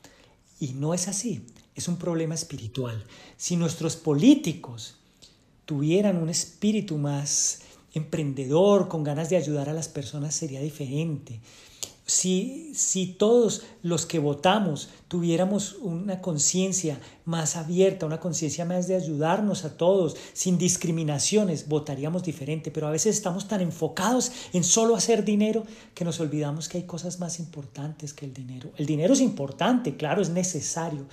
Y 0.59 0.69
no 0.69 0.95
es 0.95 1.07
así, 1.07 1.45
es 1.75 1.87
un 1.87 1.97
problema 1.97 2.33
espiritual. 2.33 3.05
Si 3.37 3.55
nuestros 3.55 3.95
políticos 3.95 4.95
tuvieran 5.65 6.17
un 6.17 6.29
espíritu 6.29 6.97
más 6.97 7.59
emprendedor, 7.93 8.87
con 8.87 9.03
ganas 9.03 9.29
de 9.29 9.37
ayudar 9.37 9.69
a 9.69 9.73
las 9.73 9.89
personas, 9.89 10.33
sería 10.33 10.59
diferente 10.59 11.39
si, 12.09 12.71
si 12.73 13.05
todos 13.05 13.61
los 13.83 14.05
que 14.07 14.17
votamos 14.17 14.89
tuviéramos 15.07 15.75
una 15.75 16.21
conciencia 16.21 16.99
más 17.25 17.55
abierta, 17.55 18.07
una 18.07 18.19
conciencia 18.19 18.65
más 18.65 18.87
de 18.87 18.95
ayudarnos 18.95 19.63
a 19.63 19.77
todos, 19.77 20.15
sin 20.33 20.57
discriminaciones, 20.57 21.67
votaríamos 21.67 22.23
diferente. 22.23 22.71
Pero 22.71 22.87
a 22.87 22.91
veces 22.91 23.15
estamos 23.15 23.47
tan 23.47 23.61
enfocados 23.61 24.31
en 24.53 24.63
solo 24.63 24.95
hacer 24.95 25.23
dinero 25.23 25.65
que 25.93 26.03
nos 26.03 26.19
olvidamos 26.19 26.67
que 26.67 26.79
hay 26.79 26.83
cosas 26.85 27.19
más 27.19 27.39
importantes 27.39 28.13
que 28.13 28.25
el 28.25 28.33
dinero. 28.33 28.71
El 28.77 28.87
dinero 28.87 29.13
es 29.13 29.21
importante, 29.21 29.95
claro, 29.95 30.21
es 30.23 30.29
necesario, 30.29 31.05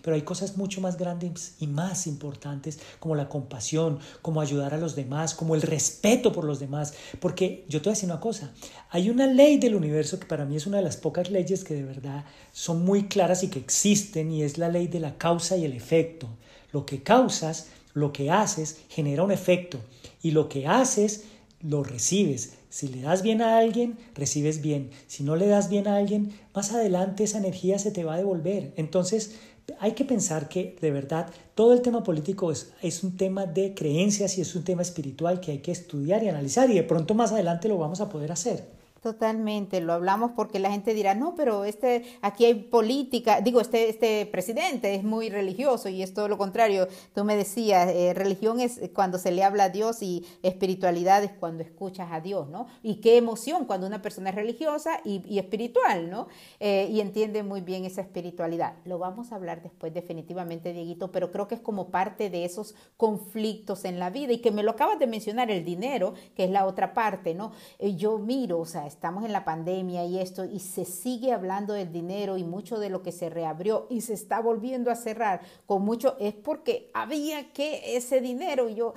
pero 0.00 0.14
hay 0.14 0.22
cosas 0.22 0.56
mucho 0.56 0.80
más 0.80 0.96
grandes 0.96 1.54
y 1.60 1.66
más 1.66 2.06
importantes 2.06 2.78
como 2.98 3.14
la 3.14 3.28
compasión, 3.28 3.98
como 4.22 4.40
ayudar 4.40 4.74
a 4.74 4.78
los 4.78 4.96
demás, 4.96 5.34
como 5.34 5.54
el 5.54 5.62
respeto 5.62 6.32
por 6.32 6.44
los 6.44 6.60
demás. 6.60 6.94
Porque 7.20 7.64
yo 7.68 7.80
te 7.80 7.88
voy 7.88 7.92
a 7.92 7.96
decir 7.96 8.10
una 8.10 8.20
cosa, 8.20 8.52
hay 8.90 9.10
una 9.10 9.26
ley 9.26 9.58
del 9.58 9.74
universo 9.74 10.18
que 10.18 10.26
para 10.26 10.44
mí 10.44 10.56
es 10.56 10.66
una 10.66 10.78
de 10.78 10.84
las 10.84 10.96
pocas 10.96 11.30
leyes 11.30 11.64
que 11.64 11.74
de 11.74 11.84
verdad 11.84 12.24
son 12.52 12.84
muy 12.84 13.08
claras 13.08 13.42
y 13.42 13.48
que 13.48 13.58
existen 13.58 14.30
y 14.32 14.42
es 14.42 14.58
la 14.58 14.68
ley 14.68 14.86
de 14.86 15.00
la 15.00 15.18
causa 15.18 15.56
y 15.56 15.64
el 15.64 15.72
efecto. 15.72 16.28
Lo 16.72 16.86
que 16.86 17.02
causas, 17.02 17.68
lo 17.92 18.12
que 18.12 18.30
haces, 18.30 18.78
genera 18.88 19.22
un 19.22 19.32
efecto 19.32 19.78
y 20.22 20.30
lo 20.30 20.48
que 20.48 20.66
haces, 20.66 21.24
lo 21.60 21.84
recibes. 21.84 22.54
Si 22.70 22.88
le 22.88 23.02
das 23.02 23.22
bien 23.22 23.42
a 23.42 23.58
alguien, 23.58 23.98
recibes 24.14 24.62
bien. 24.62 24.90
Si 25.06 25.22
no 25.22 25.36
le 25.36 25.46
das 25.46 25.68
bien 25.68 25.86
a 25.86 25.96
alguien, 25.96 26.32
más 26.54 26.72
adelante 26.72 27.24
esa 27.24 27.36
energía 27.36 27.78
se 27.78 27.90
te 27.90 28.02
va 28.02 28.14
a 28.14 28.16
devolver. 28.16 28.72
Entonces, 28.76 29.36
hay 29.78 29.92
que 29.92 30.04
pensar 30.04 30.48
que 30.48 30.76
de 30.80 30.90
verdad 30.90 31.28
todo 31.54 31.72
el 31.72 31.82
tema 31.82 32.02
político 32.02 32.50
es, 32.50 32.72
es, 32.82 33.02
un 33.02 33.16
tema 33.16 33.46
de 33.46 33.74
creencias 33.74 34.38
y 34.38 34.40
es 34.40 34.54
un 34.54 34.64
tema 34.64 34.82
espiritual 34.82 35.40
que 35.40 35.52
hay 35.52 35.58
que 35.58 35.72
estudiar 35.72 36.22
y 36.22 36.28
analizar 36.28 36.70
y 36.70 36.74
de 36.74 36.82
pronto 36.82 37.14
más 37.14 37.32
adelante 37.32 37.68
lo 37.68 37.78
vamos 37.78 38.00
a 38.00 38.08
poder 38.08 38.32
hacer. 38.32 38.81
Totalmente, 39.02 39.80
lo 39.80 39.94
hablamos 39.94 40.30
porque 40.30 40.60
la 40.60 40.70
gente 40.70 40.94
dirá, 40.94 41.16
no, 41.16 41.34
pero 41.34 41.64
este, 41.64 42.04
aquí 42.20 42.44
hay 42.44 42.54
política, 42.54 43.40
digo, 43.40 43.60
este, 43.60 43.88
este 43.88 44.26
presidente 44.26 44.94
es 44.94 45.02
muy 45.02 45.28
religioso 45.28 45.88
y 45.88 46.04
es 46.04 46.14
todo 46.14 46.28
lo 46.28 46.38
contrario. 46.38 46.86
Tú 47.12 47.24
me 47.24 47.34
decías, 47.34 47.90
eh, 47.90 48.14
religión 48.14 48.60
es 48.60 48.80
cuando 48.94 49.18
se 49.18 49.32
le 49.32 49.42
habla 49.42 49.64
a 49.64 49.68
Dios 49.70 50.04
y 50.04 50.24
espiritualidad 50.44 51.24
es 51.24 51.32
cuando 51.32 51.64
escuchas 51.64 52.12
a 52.12 52.20
Dios, 52.20 52.48
¿no? 52.48 52.68
Y 52.80 53.00
qué 53.00 53.16
emoción 53.16 53.64
cuando 53.64 53.88
una 53.88 54.02
persona 54.02 54.30
es 54.30 54.36
religiosa 54.36 55.00
y, 55.04 55.36
espiritual, 55.36 56.08
¿no? 56.08 56.28
Eh, 56.60 56.86
y 56.88 57.00
entiende 57.00 57.42
muy 57.42 57.60
bien 57.60 57.84
esa 57.84 58.02
espiritualidad. 58.02 58.74
Lo 58.84 59.00
vamos 59.00 59.32
a 59.32 59.34
hablar 59.34 59.62
después 59.64 59.92
definitivamente, 59.92 60.72
Dieguito, 60.72 61.10
pero 61.10 61.32
creo 61.32 61.48
que 61.48 61.56
es 61.56 61.60
como 61.60 61.90
parte 61.90 62.30
de 62.30 62.44
esos 62.44 62.76
conflictos 62.96 63.84
en 63.84 63.98
la 63.98 64.10
vida 64.10 64.32
y 64.32 64.38
que 64.38 64.52
me 64.52 64.62
lo 64.62 64.70
acabas 64.70 65.00
de 65.00 65.08
mencionar, 65.08 65.50
el 65.50 65.64
dinero, 65.64 66.14
que 66.36 66.44
es 66.44 66.50
la 66.50 66.66
otra 66.66 66.94
parte, 66.94 67.34
¿no? 67.34 67.50
Eh, 67.80 67.96
yo 67.96 68.16
miro, 68.18 68.60
o 68.60 68.64
sea, 68.64 68.91
estamos 68.92 69.24
en 69.24 69.32
la 69.32 69.44
pandemia 69.44 70.04
y 70.04 70.18
esto, 70.18 70.44
y 70.44 70.60
se 70.60 70.84
sigue 70.84 71.32
hablando 71.32 71.74
del 71.74 71.92
dinero 71.92 72.36
y 72.36 72.44
mucho 72.44 72.78
de 72.78 72.90
lo 72.90 73.02
que 73.02 73.12
se 73.12 73.30
reabrió 73.30 73.86
y 73.90 74.02
se 74.02 74.14
está 74.14 74.40
volviendo 74.40 74.90
a 74.90 74.94
cerrar 74.94 75.40
con 75.66 75.82
mucho, 75.82 76.16
es 76.18 76.34
porque 76.34 76.90
había 76.94 77.52
que 77.52 77.96
ese 77.96 78.20
dinero. 78.20 78.68
Y 78.68 78.74
yo, 78.76 78.94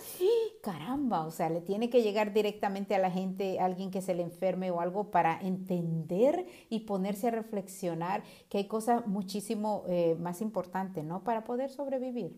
caramba, 0.61 1.25
o 1.25 1.31
sea, 1.31 1.49
le 1.49 1.61
tiene 1.61 1.89
que 1.89 2.03
llegar 2.03 2.33
directamente 2.33 2.95
a 2.95 2.99
la 2.99 3.11
gente, 3.11 3.59
alguien 3.59 3.91
que 3.91 4.01
se 4.01 4.13
le 4.13 4.23
enferme 4.23 4.71
o 4.71 4.81
algo 4.81 5.11
para 5.11 5.39
entender 5.39 6.45
y 6.69 6.81
ponerse 6.81 7.27
a 7.27 7.31
reflexionar 7.31 8.23
que 8.49 8.59
hay 8.59 8.67
cosas 8.67 9.07
muchísimo 9.07 9.83
eh, 9.87 10.15
más 10.19 10.41
importantes, 10.41 11.03
¿no? 11.03 11.23
Para 11.23 11.43
poder 11.43 11.69
sobrevivir. 11.69 12.35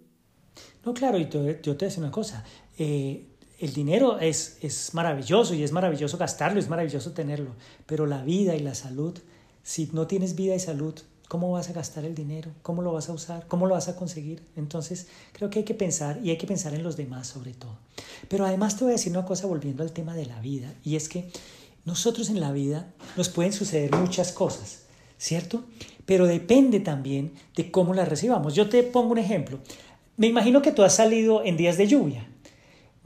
No, 0.86 0.94
claro, 0.94 1.18
y 1.18 1.28
yo 1.30 1.30
te 1.30 1.70
voy 1.70 1.78
a 1.82 1.86
decir 1.86 2.04
una 2.04 2.12
cosa. 2.12 2.44
Eh, 2.78 3.37
el 3.60 3.74
dinero 3.74 4.20
es, 4.20 4.58
es 4.62 4.94
maravilloso 4.94 5.54
y 5.54 5.64
es 5.64 5.72
maravilloso 5.72 6.18
gastarlo, 6.18 6.60
es 6.60 6.70
maravilloso 6.70 7.12
tenerlo, 7.12 7.52
pero 7.86 8.06
la 8.06 8.24
vida 8.24 8.56
y 8.56 8.60
la 8.60 8.76
salud, 8.76 9.18
si 9.64 9.90
no 9.94 10.08
tienes 10.08 10.36
vida 10.36 10.56
y 10.56 10.60
salud, 10.60 10.94
¿cómo 11.28 11.52
vas 11.52 11.70
a 11.70 11.74
gastar 11.74 12.06
el 12.06 12.16
dinero? 12.16 12.52
¿Cómo 12.62 12.82
lo 12.82 12.94
vas 12.94 13.10
a 13.10 13.14
usar? 13.14 13.48
¿Cómo 13.48 13.66
lo 13.66 13.74
vas 13.74 13.88
a 13.88 13.96
conseguir? 13.96 14.44
Entonces, 14.56 15.08
creo 15.34 15.50
que 15.50 15.60
hay 15.60 15.66
que 15.66 15.74
pensar 15.74 16.20
y 16.24 16.30
hay 16.30 16.38
que 16.38 16.48
pensar 16.48 16.74
en 16.74 16.84
los 16.84 16.98
demás 16.98 17.28
sobre 17.28 17.54
todo. 17.54 17.78
Pero 18.30 18.46
además 18.46 18.78
te 18.78 18.84
voy 18.84 18.92
a 18.92 18.98
decir 18.98 19.12
una 19.12 19.26
cosa 19.26 19.48
volviendo 19.48 19.84
al 19.84 19.92
tema 19.92 20.16
de 20.16 20.26
la 20.26 20.40
vida, 20.40 20.74
y 20.84 20.96
es 20.96 21.10
que 21.10 21.30
nosotros 21.86 22.30
en 22.30 22.40
la 22.40 22.52
vida 22.52 22.94
nos 23.16 23.30
pueden 23.30 23.54
suceder 23.54 23.96
muchas 23.96 24.32
cosas, 24.32 24.84
¿cierto? 25.18 25.64
Pero 26.06 26.28
depende 26.28 26.80
también 26.80 27.34
de 27.56 27.72
cómo 27.72 27.94
las 27.94 28.08
recibamos. 28.08 28.54
Yo 28.54 28.70
te 28.70 28.84
pongo 28.84 29.12
un 29.12 29.18
ejemplo. 29.18 29.60
Me 30.16 30.28
imagino 30.28 30.62
que 30.62 30.72
tú 30.72 30.84
has 30.84 30.96
salido 30.96 31.44
en 31.44 31.58
días 31.58 31.78
de 31.78 31.88
lluvia, 31.88 32.28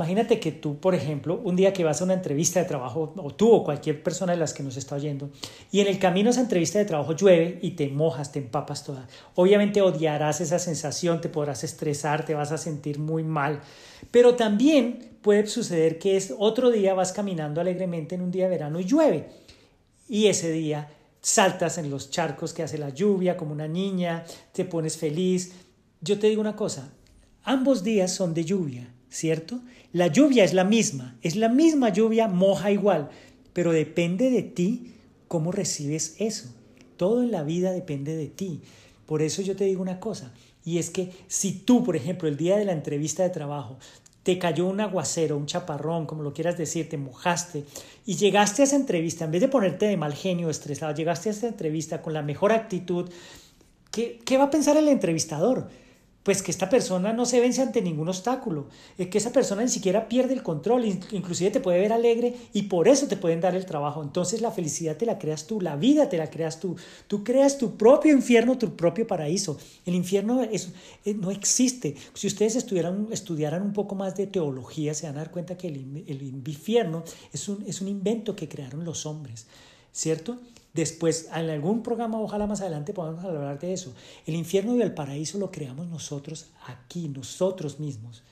Imagínate 0.01 0.39
que 0.39 0.51
tú, 0.51 0.79
por 0.79 0.95
ejemplo, 0.95 1.39
un 1.43 1.55
día 1.55 1.73
que 1.73 1.83
vas 1.83 2.01
a 2.01 2.05
una 2.05 2.15
entrevista 2.15 2.59
de 2.59 2.65
trabajo, 2.65 3.13
o 3.17 3.35
tú 3.35 3.51
o 3.51 3.63
cualquier 3.63 4.01
persona 4.01 4.31
de 4.31 4.39
las 4.39 4.51
que 4.51 4.63
nos 4.63 4.75
está 4.75 4.95
oyendo, 4.95 5.29
y 5.71 5.79
en 5.79 5.85
el 5.85 5.99
camino 5.99 6.29
a 6.29 6.31
esa 6.31 6.41
entrevista 6.41 6.79
de 6.79 6.85
trabajo 6.85 7.15
llueve 7.15 7.59
y 7.61 7.71
te 7.71 7.87
mojas, 7.87 8.31
te 8.31 8.39
empapas 8.39 8.83
toda. 8.83 9.07
Obviamente 9.35 9.79
odiarás 9.79 10.41
esa 10.41 10.57
sensación, 10.57 11.21
te 11.21 11.29
podrás 11.29 11.63
estresar, 11.63 12.25
te 12.25 12.33
vas 12.33 12.51
a 12.51 12.57
sentir 12.57 12.97
muy 12.97 13.21
mal. 13.21 13.61
Pero 14.09 14.33
también 14.33 15.17
puede 15.21 15.45
suceder 15.45 15.99
que 15.99 16.17
es 16.17 16.33
otro 16.35 16.71
día 16.71 16.95
vas 16.95 17.11
caminando 17.11 17.61
alegremente 17.61 18.15
en 18.15 18.21
un 18.21 18.31
día 18.31 18.45
de 18.45 18.49
verano 18.49 18.79
y 18.79 18.85
llueve. 18.85 19.29
Y 20.09 20.25
ese 20.25 20.51
día 20.51 20.89
saltas 21.21 21.77
en 21.77 21.91
los 21.91 22.09
charcos 22.09 22.53
que 22.53 22.63
hace 22.63 22.79
la 22.79 22.89
lluvia 22.89 23.37
como 23.37 23.51
una 23.51 23.67
niña, 23.67 24.25
te 24.51 24.65
pones 24.65 24.97
feliz. 24.97 25.51
Yo 26.01 26.17
te 26.17 26.25
digo 26.25 26.41
una 26.41 26.55
cosa, 26.55 26.91
ambos 27.43 27.83
días 27.83 28.11
son 28.11 28.33
de 28.33 28.45
lluvia, 28.45 28.91
¿cierto? 29.11 29.59
La 29.93 30.07
lluvia 30.07 30.43
es 30.43 30.53
la 30.53 30.63
misma, 30.63 31.17
es 31.21 31.35
la 31.35 31.49
misma 31.49 31.89
lluvia, 31.89 32.27
moja 32.27 32.71
igual, 32.71 33.09
pero 33.51 33.73
depende 33.73 34.29
de 34.29 34.41
ti 34.41 34.93
cómo 35.27 35.51
recibes 35.51 36.15
eso. 36.19 36.49
Todo 36.95 37.23
en 37.23 37.31
la 37.31 37.43
vida 37.43 37.71
depende 37.71 38.15
de 38.15 38.27
ti. 38.27 38.61
Por 39.05 39.21
eso 39.21 39.41
yo 39.41 39.55
te 39.55 39.65
digo 39.65 39.81
una 39.81 39.99
cosa, 39.99 40.31
y 40.63 40.77
es 40.77 40.89
que 40.89 41.11
si 41.27 41.51
tú, 41.51 41.83
por 41.83 41.95
ejemplo, 41.95 42.29
el 42.29 42.37
día 42.37 42.57
de 42.57 42.65
la 42.65 42.71
entrevista 42.71 43.23
de 43.23 43.31
trabajo, 43.31 43.77
te 44.23 44.37
cayó 44.37 44.67
un 44.67 44.79
aguacero, 44.79 45.35
un 45.35 45.47
chaparrón, 45.47 46.05
como 46.05 46.23
lo 46.23 46.33
quieras 46.33 46.57
decir, 46.57 46.87
te 46.87 46.97
mojaste 46.97 47.65
y 48.05 48.15
llegaste 48.15 48.61
a 48.61 48.65
esa 48.65 48.75
entrevista, 48.75 49.25
en 49.25 49.31
vez 49.31 49.41
de 49.41 49.47
ponerte 49.47 49.87
de 49.87 49.97
mal 49.97 50.13
genio, 50.13 50.49
estresado, 50.49 50.93
llegaste 50.93 51.29
a 51.29 51.31
esa 51.31 51.47
entrevista 51.47 52.01
con 52.01 52.13
la 52.13 52.21
mejor 52.21 52.51
actitud, 52.51 53.09
¿qué, 53.89 54.19
qué 54.23 54.37
va 54.37 54.45
a 54.45 54.49
pensar 54.51 54.77
el 54.77 54.87
entrevistador? 54.87 55.69
Pues 56.23 56.43
que 56.43 56.51
esta 56.51 56.69
persona 56.69 57.13
no 57.13 57.25
se 57.25 57.39
vence 57.39 57.61
ante 57.61 57.81
ningún 57.81 58.07
obstáculo, 58.07 58.67
es 58.97 59.07
que 59.07 59.17
esa 59.17 59.31
persona 59.31 59.63
ni 59.63 59.69
siquiera 59.69 60.07
pierde 60.07 60.33
el 60.33 60.43
control, 60.43 60.85
inclusive 60.85 61.49
te 61.49 61.59
puede 61.59 61.79
ver 61.79 61.93
alegre 61.93 62.35
y 62.53 62.63
por 62.63 62.87
eso 62.87 63.07
te 63.07 63.17
pueden 63.17 63.41
dar 63.41 63.55
el 63.55 63.65
trabajo. 63.65 64.03
Entonces 64.03 64.41
la 64.41 64.51
felicidad 64.51 64.97
te 64.97 65.05
la 65.05 65.17
creas 65.17 65.47
tú, 65.47 65.61
la 65.61 65.75
vida 65.75 66.09
te 66.09 66.17
la 66.17 66.29
creas 66.29 66.59
tú, 66.59 66.75
tú 67.07 67.23
creas 67.23 67.57
tu 67.57 67.75
propio 67.75 68.13
infierno, 68.13 68.57
tu 68.57 68.75
propio 68.75 69.07
paraíso. 69.07 69.57
El 69.85 69.95
infierno 69.95 70.43
es, 70.43 70.69
eh, 71.05 71.15
no 71.15 71.31
existe. 71.31 71.95
Si 72.13 72.27
ustedes 72.27 72.55
estudiaran, 72.55 73.07
estudiaran 73.11 73.63
un 73.63 73.73
poco 73.73 73.95
más 73.95 74.15
de 74.15 74.27
teología, 74.27 74.93
se 74.93 75.07
van 75.07 75.15
a 75.15 75.19
dar 75.19 75.31
cuenta 75.31 75.57
que 75.57 75.67
el, 75.67 76.03
el 76.07 76.21
infierno 76.21 77.03
es 77.33 77.49
un, 77.49 77.63
es 77.67 77.81
un 77.81 77.87
invento 77.87 78.35
que 78.35 78.47
crearon 78.47 78.85
los 78.85 79.07
hombres, 79.07 79.47
¿cierto? 79.91 80.37
Después, 80.73 81.27
en 81.35 81.49
algún 81.49 81.83
programa, 81.83 82.19
ojalá 82.19 82.47
más 82.47 82.61
adelante 82.61 82.93
podamos 82.93 83.23
hablar 83.25 83.59
de 83.59 83.73
eso. 83.73 83.93
El 84.25 84.35
infierno 84.35 84.75
y 84.75 84.81
el 84.81 84.93
paraíso 84.93 85.37
lo 85.37 85.51
creamos 85.51 85.87
nosotros 85.87 86.47
aquí, 86.67 87.09
nosotros 87.09 87.79
mismos. 87.79 88.23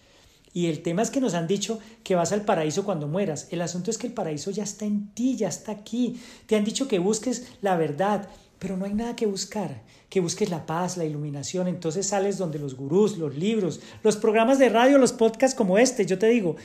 Y 0.54 0.68
el 0.68 0.82
tema 0.82 1.02
es 1.02 1.12
que 1.12 1.22
nos 1.22 1.34
han 1.34 1.48
dicho 1.48 1.80
que 2.04 2.16
vas 2.16 2.32
al 2.32 2.44
paraíso 2.44 2.84
cuando 2.84 3.08
mueras. 3.08 3.48
El 3.52 3.62
asunto 3.62 3.92
es 3.92 3.98
que 3.98 4.08
el 4.08 4.14
paraíso 4.14 4.52
ya 4.52 4.64
está 4.64 4.86
en 4.86 5.14
ti, 5.14 5.36
ya 5.36 5.48
está 5.48 5.72
aquí. 5.72 6.20
Te 6.48 6.56
han 6.56 6.64
dicho 6.64 6.88
que 6.88 7.00
busques 7.00 7.48
la 7.62 7.76
verdad, 7.76 8.28
pero 8.58 8.76
no 8.76 8.86
hay 8.86 8.94
nada 8.94 9.16
que 9.16 9.28
buscar. 9.28 9.84
Que 10.10 10.22
busques 10.22 10.50
la 10.50 10.66
paz, 10.66 10.98
la 10.98 11.06
iluminación. 11.06 11.68
Entonces 11.68 12.08
sales 12.08 12.38
donde 12.38 12.58
los 12.58 12.76
gurús, 12.76 13.18
los 13.18 13.36
libros, 13.36 13.80
los 14.02 14.16
programas 14.16 14.58
de 14.58 14.70
radio, 14.70 14.98
los 14.98 15.14
podcasts 15.14 15.56
como 15.56 15.78
este. 15.78 16.06
Yo 16.06 16.18
te 16.18 16.28
digo, 16.28 16.56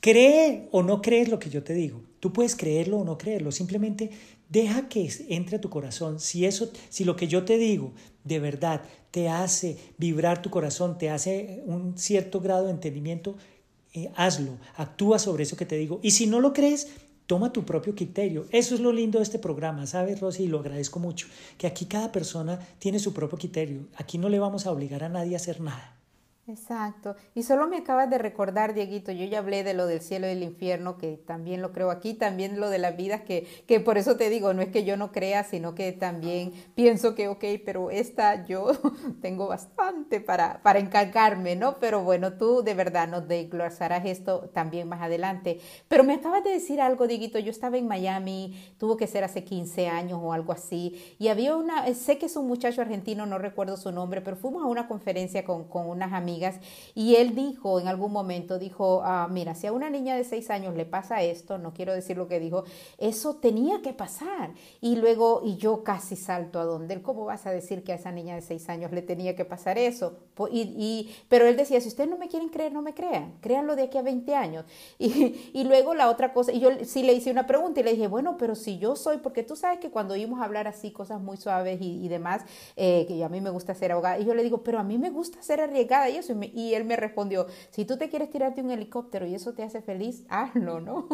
cree 0.00 0.68
o 0.72 0.82
no 0.82 1.02
crees 1.02 1.28
lo 1.28 1.38
que 1.38 1.50
yo 1.50 1.62
te 1.62 1.74
digo. 1.74 2.02
Tú 2.20 2.32
puedes 2.32 2.56
creerlo 2.56 2.98
o 2.98 3.04
no 3.04 3.16
creerlo. 3.16 3.52
Simplemente 3.52 4.10
Deja 4.50 4.88
que 4.88 5.08
entre 5.28 5.56
a 5.56 5.60
tu 5.60 5.70
corazón. 5.70 6.18
Si 6.18 6.44
eso, 6.44 6.72
si 6.88 7.04
lo 7.04 7.14
que 7.14 7.28
yo 7.28 7.44
te 7.44 7.56
digo 7.56 7.92
de 8.24 8.40
verdad 8.40 8.82
te 9.12 9.28
hace 9.28 9.78
vibrar 9.96 10.42
tu 10.42 10.50
corazón, 10.50 10.98
te 10.98 11.08
hace 11.08 11.62
un 11.66 11.96
cierto 11.96 12.40
grado 12.40 12.64
de 12.64 12.72
entendimiento, 12.72 13.36
eh, 13.94 14.10
hazlo, 14.16 14.58
actúa 14.74 15.20
sobre 15.20 15.44
eso 15.44 15.56
que 15.56 15.66
te 15.66 15.76
digo. 15.76 16.00
Y 16.02 16.10
si 16.10 16.26
no 16.26 16.40
lo 16.40 16.52
crees, 16.52 16.88
toma 17.26 17.52
tu 17.52 17.64
propio 17.64 17.94
criterio. 17.94 18.46
Eso 18.50 18.74
es 18.74 18.80
lo 18.80 18.92
lindo 18.92 19.20
de 19.20 19.22
este 19.22 19.38
programa, 19.38 19.86
¿sabes, 19.86 20.18
Rosy? 20.18 20.44
Y 20.44 20.48
lo 20.48 20.58
agradezco 20.58 20.98
mucho, 20.98 21.28
que 21.56 21.68
aquí 21.68 21.86
cada 21.86 22.10
persona 22.10 22.58
tiene 22.80 22.98
su 22.98 23.14
propio 23.14 23.38
criterio. 23.38 23.86
Aquí 23.94 24.18
no 24.18 24.28
le 24.28 24.40
vamos 24.40 24.66
a 24.66 24.72
obligar 24.72 25.04
a 25.04 25.08
nadie 25.08 25.34
a 25.34 25.36
hacer 25.36 25.60
nada. 25.60 25.99
Exacto. 26.50 27.14
Y 27.32 27.44
solo 27.44 27.68
me 27.68 27.76
acabas 27.76 28.10
de 28.10 28.18
recordar, 28.18 28.74
Dieguito, 28.74 29.12
yo 29.12 29.24
ya 29.24 29.38
hablé 29.38 29.62
de 29.62 29.72
lo 29.72 29.86
del 29.86 30.00
cielo 30.00 30.26
y 30.26 30.30
el 30.30 30.42
infierno, 30.42 30.98
que 30.98 31.16
también 31.16 31.62
lo 31.62 31.70
creo 31.70 31.92
aquí, 31.92 32.14
también 32.14 32.58
lo 32.58 32.70
de 32.70 32.78
las 32.78 32.96
vidas, 32.96 33.20
que, 33.20 33.46
que 33.68 33.78
por 33.78 33.98
eso 33.98 34.16
te 34.16 34.28
digo, 34.30 34.52
no 34.52 34.60
es 34.60 34.68
que 34.68 34.82
yo 34.82 34.96
no 34.96 35.12
crea, 35.12 35.44
sino 35.44 35.76
que 35.76 35.92
también 35.92 36.52
pienso 36.74 37.14
que, 37.14 37.28
ok, 37.28 37.44
pero 37.64 37.90
esta 37.90 38.46
yo 38.46 38.72
tengo 39.22 39.46
bastante 39.46 40.20
para, 40.20 40.60
para 40.62 40.80
encargarme, 40.80 41.54
¿no? 41.54 41.78
Pero 41.78 42.02
bueno, 42.02 42.32
tú 42.32 42.62
de 42.64 42.74
verdad 42.74 43.06
nos 43.06 43.28
desglosarás 43.28 44.04
esto 44.04 44.50
también 44.52 44.88
más 44.88 45.02
adelante. 45.02 45.60
Pero 45.86 46.02
me 46.02 46.14
acabas 46.14 46.42
de 46.42 46.50
decir 46.50 46.80
algo, 46.80 47.06
Dieguito, 47.06 47.38
yo 47.38 47.52
estaba 47.52 47.78
en 47.78 47.86
Miami, 47.86 48.74
tuvo 48.76 48.96
que 48.96 49.06
ser 49.06 49.22
hace 49.22 49.44
15 49.44 49.86
años 49.86 50.18
o 50.20 50.32
algo 50.32 50.52
así, 50.52 51.16
y 51.20 51.28
había 51.28 51.54
una, 51.54 51.86
sé 51.94 52.18
que 52.18 52.26
es 52.26 52.34
un 52.34 52.48
muchacho 52.48 52.80
argentino, 52.80 53.24
no 53.24 53.38
recuerdo 53.38 53.76
su 53.76 53.92
nombre, 53.92 54.20
pero 54.20 54.36
fuimos 54.36 54.64
a 54.64 54.66
una 54.66 54.88
conferencia 54.88 55.44
con, 55.44 55.68
con 55.68 55.88
unas 55.88 56.12
amigas 56.12 56.39
y 56.94 57.16
él 57.16 57.34
dijo 57.34 57.80
en 57.80 57.88
algún 57.88 58.12
momento, 58.12 58.58
dijo, 58.58 59.02
ah, 59.04 59.28
mira, 59.30 59.54
si 59.54 59.66
a 59.66 59.72
una 59.72 59.90
niña 59.90 60.16
de 60.16 60.24
seis 60.24 60.50
años 60.50 60.74
le 60.74 60.86
pasa 60.86 61.22
esto, 61.22 61.58
no 61.58 61.72
quiero 61.72 61.94
decir 61.94 62.16
lo 62.16 62.28
que 62.28 62.40
dijo, 62.40 62.64
eso 62.98 63.36
tenía 63.36 63.82
que 63.82 63.92
pasar. 63.92 64.52
Y 64.80 64.96
luego, 64.96 65.42
y 65.44 65.56
yo 65.56 65.84
casi 65.84 66.16
salto 66.16 66.58
a 66.58 66.64
donde 66.64 66.94
él, 66.94 67.02
¿cómo 67.02 67.24
vas 67.24 67.46
a 67.46 67.50
decir 67.50 67.84
que 67.84 67.92
a 67.92 67.96
esa 67.96 68.12
niña 68.12 68.34
de 68.34 68.42
seis 68.42 68.68
años 68.68 68.92
le 68.92 69.02
tenía 69.02 69.36
que 69.36 69.44
pasar 69.44 69.78
eso? 69.78 70.18
Y, 70.50 71.10
pero 71.28 71.46
él 71.46 71.56
decía, 71.56 71.80
si 71.80 71.88
ustedes 71.88 72.08
no 72.08 72.16
me 72.16 72.28
quieren 72.28 72.48
creer, 72.48 72.72
no 72.72 72.82
me 72.82 72.94
crean, 72.94 73.34
créanlo 73.40 73.76
de 73.76 73.82
aquí 73.82 73.98
a 73.98 74.02
20 74.02 74.34
años. 74.34 74.64
Y, 75.10 75.50
y 75.54 75.64
luego 75.64 75.94
la 75.94 76.08
otra 76.08 76.32
cosa, 76.32 76.52
y 76.52 76.60
yo 76.60 76.70
sí 76.84 77.02
le 77.02 77.12
hice 77.12 77.30
una 77.30 77.46
pregunta 77.46 77.80
y 77.80 77.82
le 77.82 77.92
dije, 77.92 78.06
bueno, 78.06 78.36
pero 78.38 78.54
si 78.54 78.78
yo 78.78 78.96
soy, 78.96 79.18
porque 79.18 79.42
tú 79.42 79.56
sabes 79.56 79.80
que 79.80 79.90
cuando 79.90 80.14
oímos 80.14 80.40
hablar 80.40 80.68
así, 80.68 80.92
cosas 80.92 81.20
muy 81.20 81.36
suaves 81.36 81.78
y, 81.80 82.06
demás, 82.08 82.42
eh, 82.76 83.06
que 83.08 83.22
a 83.24 83.28
mí 83.28 83.40
me 83.40 83.50
gusta 83.50 83.74
ser 83.74 83.92
abogada, 83.92 84.18
y 84.18 84.24
yo 84.24 84.34
le 84.34 84.42
digo, 84.42 84.62
pero 84.62 84.78
a 84.78 84.84
mí 84.84 84.98
me 84.98 85.10
gusta 85.10 85.42
ser 85.42 85.60
arriesgada 85.60 86.08
y 86.10 86.16
eso, 86.16 86.29
y, 86.54 86.74
él 86.74 86.84
me 86.84 86.96
respondió, 86.96 87.46
si 87.70 87.84
tú 87.84 87.96
te 87.96 88.08
quieres 88.08 88.30
tirarte 88.30 88.62
un 88.62 88.70
helicóptero 88.70 89.26
y 89.26 89.34
eso 89.34 89.52
te 89.52 89.62
hace 89.62 89.82
feliz, 89.82 90.24
hazlo, 90.28 90.80
¿no? 90.80 91.08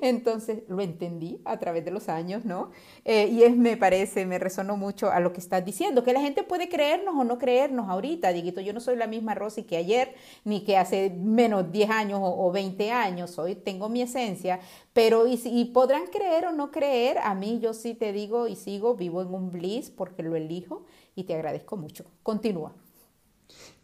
Entonces 0.00 0.62
lo 0.68 0.80
entendí 0.80 1.40
a 1.44 1.58
través 1.58 1.84
de 1.84 1.90
los 1.90 2.08
años, 2.08 2.44
¿no? 2.44 2.70
Eh, 3.04 3.26
y 3.28 3.42
es, 3.42 3.56
me 3.56 3.76
parece, 3.76 4.26
me 4.26 4.38
resonó 4.38 4.76
mucho 4.76 5.10
a 5.10 5.20
lo 5.20 5.32
que 5.32 5.40
estás 5.40 5.64
diciendo, 5.64 6.04
que 6.04 6.12
la 6.12 6.20
gente 6.20 6.42
puede 6.42 6.68
creernos 6.68 7.14
o 7.16 7.24
no 7.24 7.38
creernos 7.38 7.88
ahorita, 7.88 8.32
Dieguito, 8.32 8.60
yo 8.60 8.72
no 8.72 8.80
soy 8.80 8.96
la 8.96 9.06
misma 9.06 9.34
Rosy 9.34 9.64
que 9.64 9.76
ayer, 9.76 10.14
ni 10.44 10.64
que 10.64 10.76
hace 10.76 11.10
menos 11.10 11.70
10 11.72 11.90
años 11.90 12.20
o, 12.22 12.50
20 12.50 12.90
años, 12.90 13.38
hoy 13.38 13.54
tengo 13.54 13.88
mi 13.88 14.02
esencia, 14.02 14.60
pero 14.92 15.26
y, 15.26 15.40
y 15.44 15.66
podrán 15.66 16.06
creer 16.06 16.46
o 16.46 16.52
no 16.52 16.70
creer, 16.70 17.18
a 17.18 17.34
mí 17.34 17.60
yo 17.60 17.74
sí 17.74 17.94
te 17.94 18.12
digo 18.12 18.48
y 18.48 18.56
sigo, 18.56 18.94
vivo 18.94 19.22
en 19.22 19.32
un 19.32 19.50
bliss 19.50 19.90
porque 19.90 20.22
lo 20.22 20.36
elijo 20.36 20.84
y 21.14 21.24
te 21.24 21.34
agradezco 21.34 21.76
mucho. 21.76 22.04
Continúa. 22.22 22.72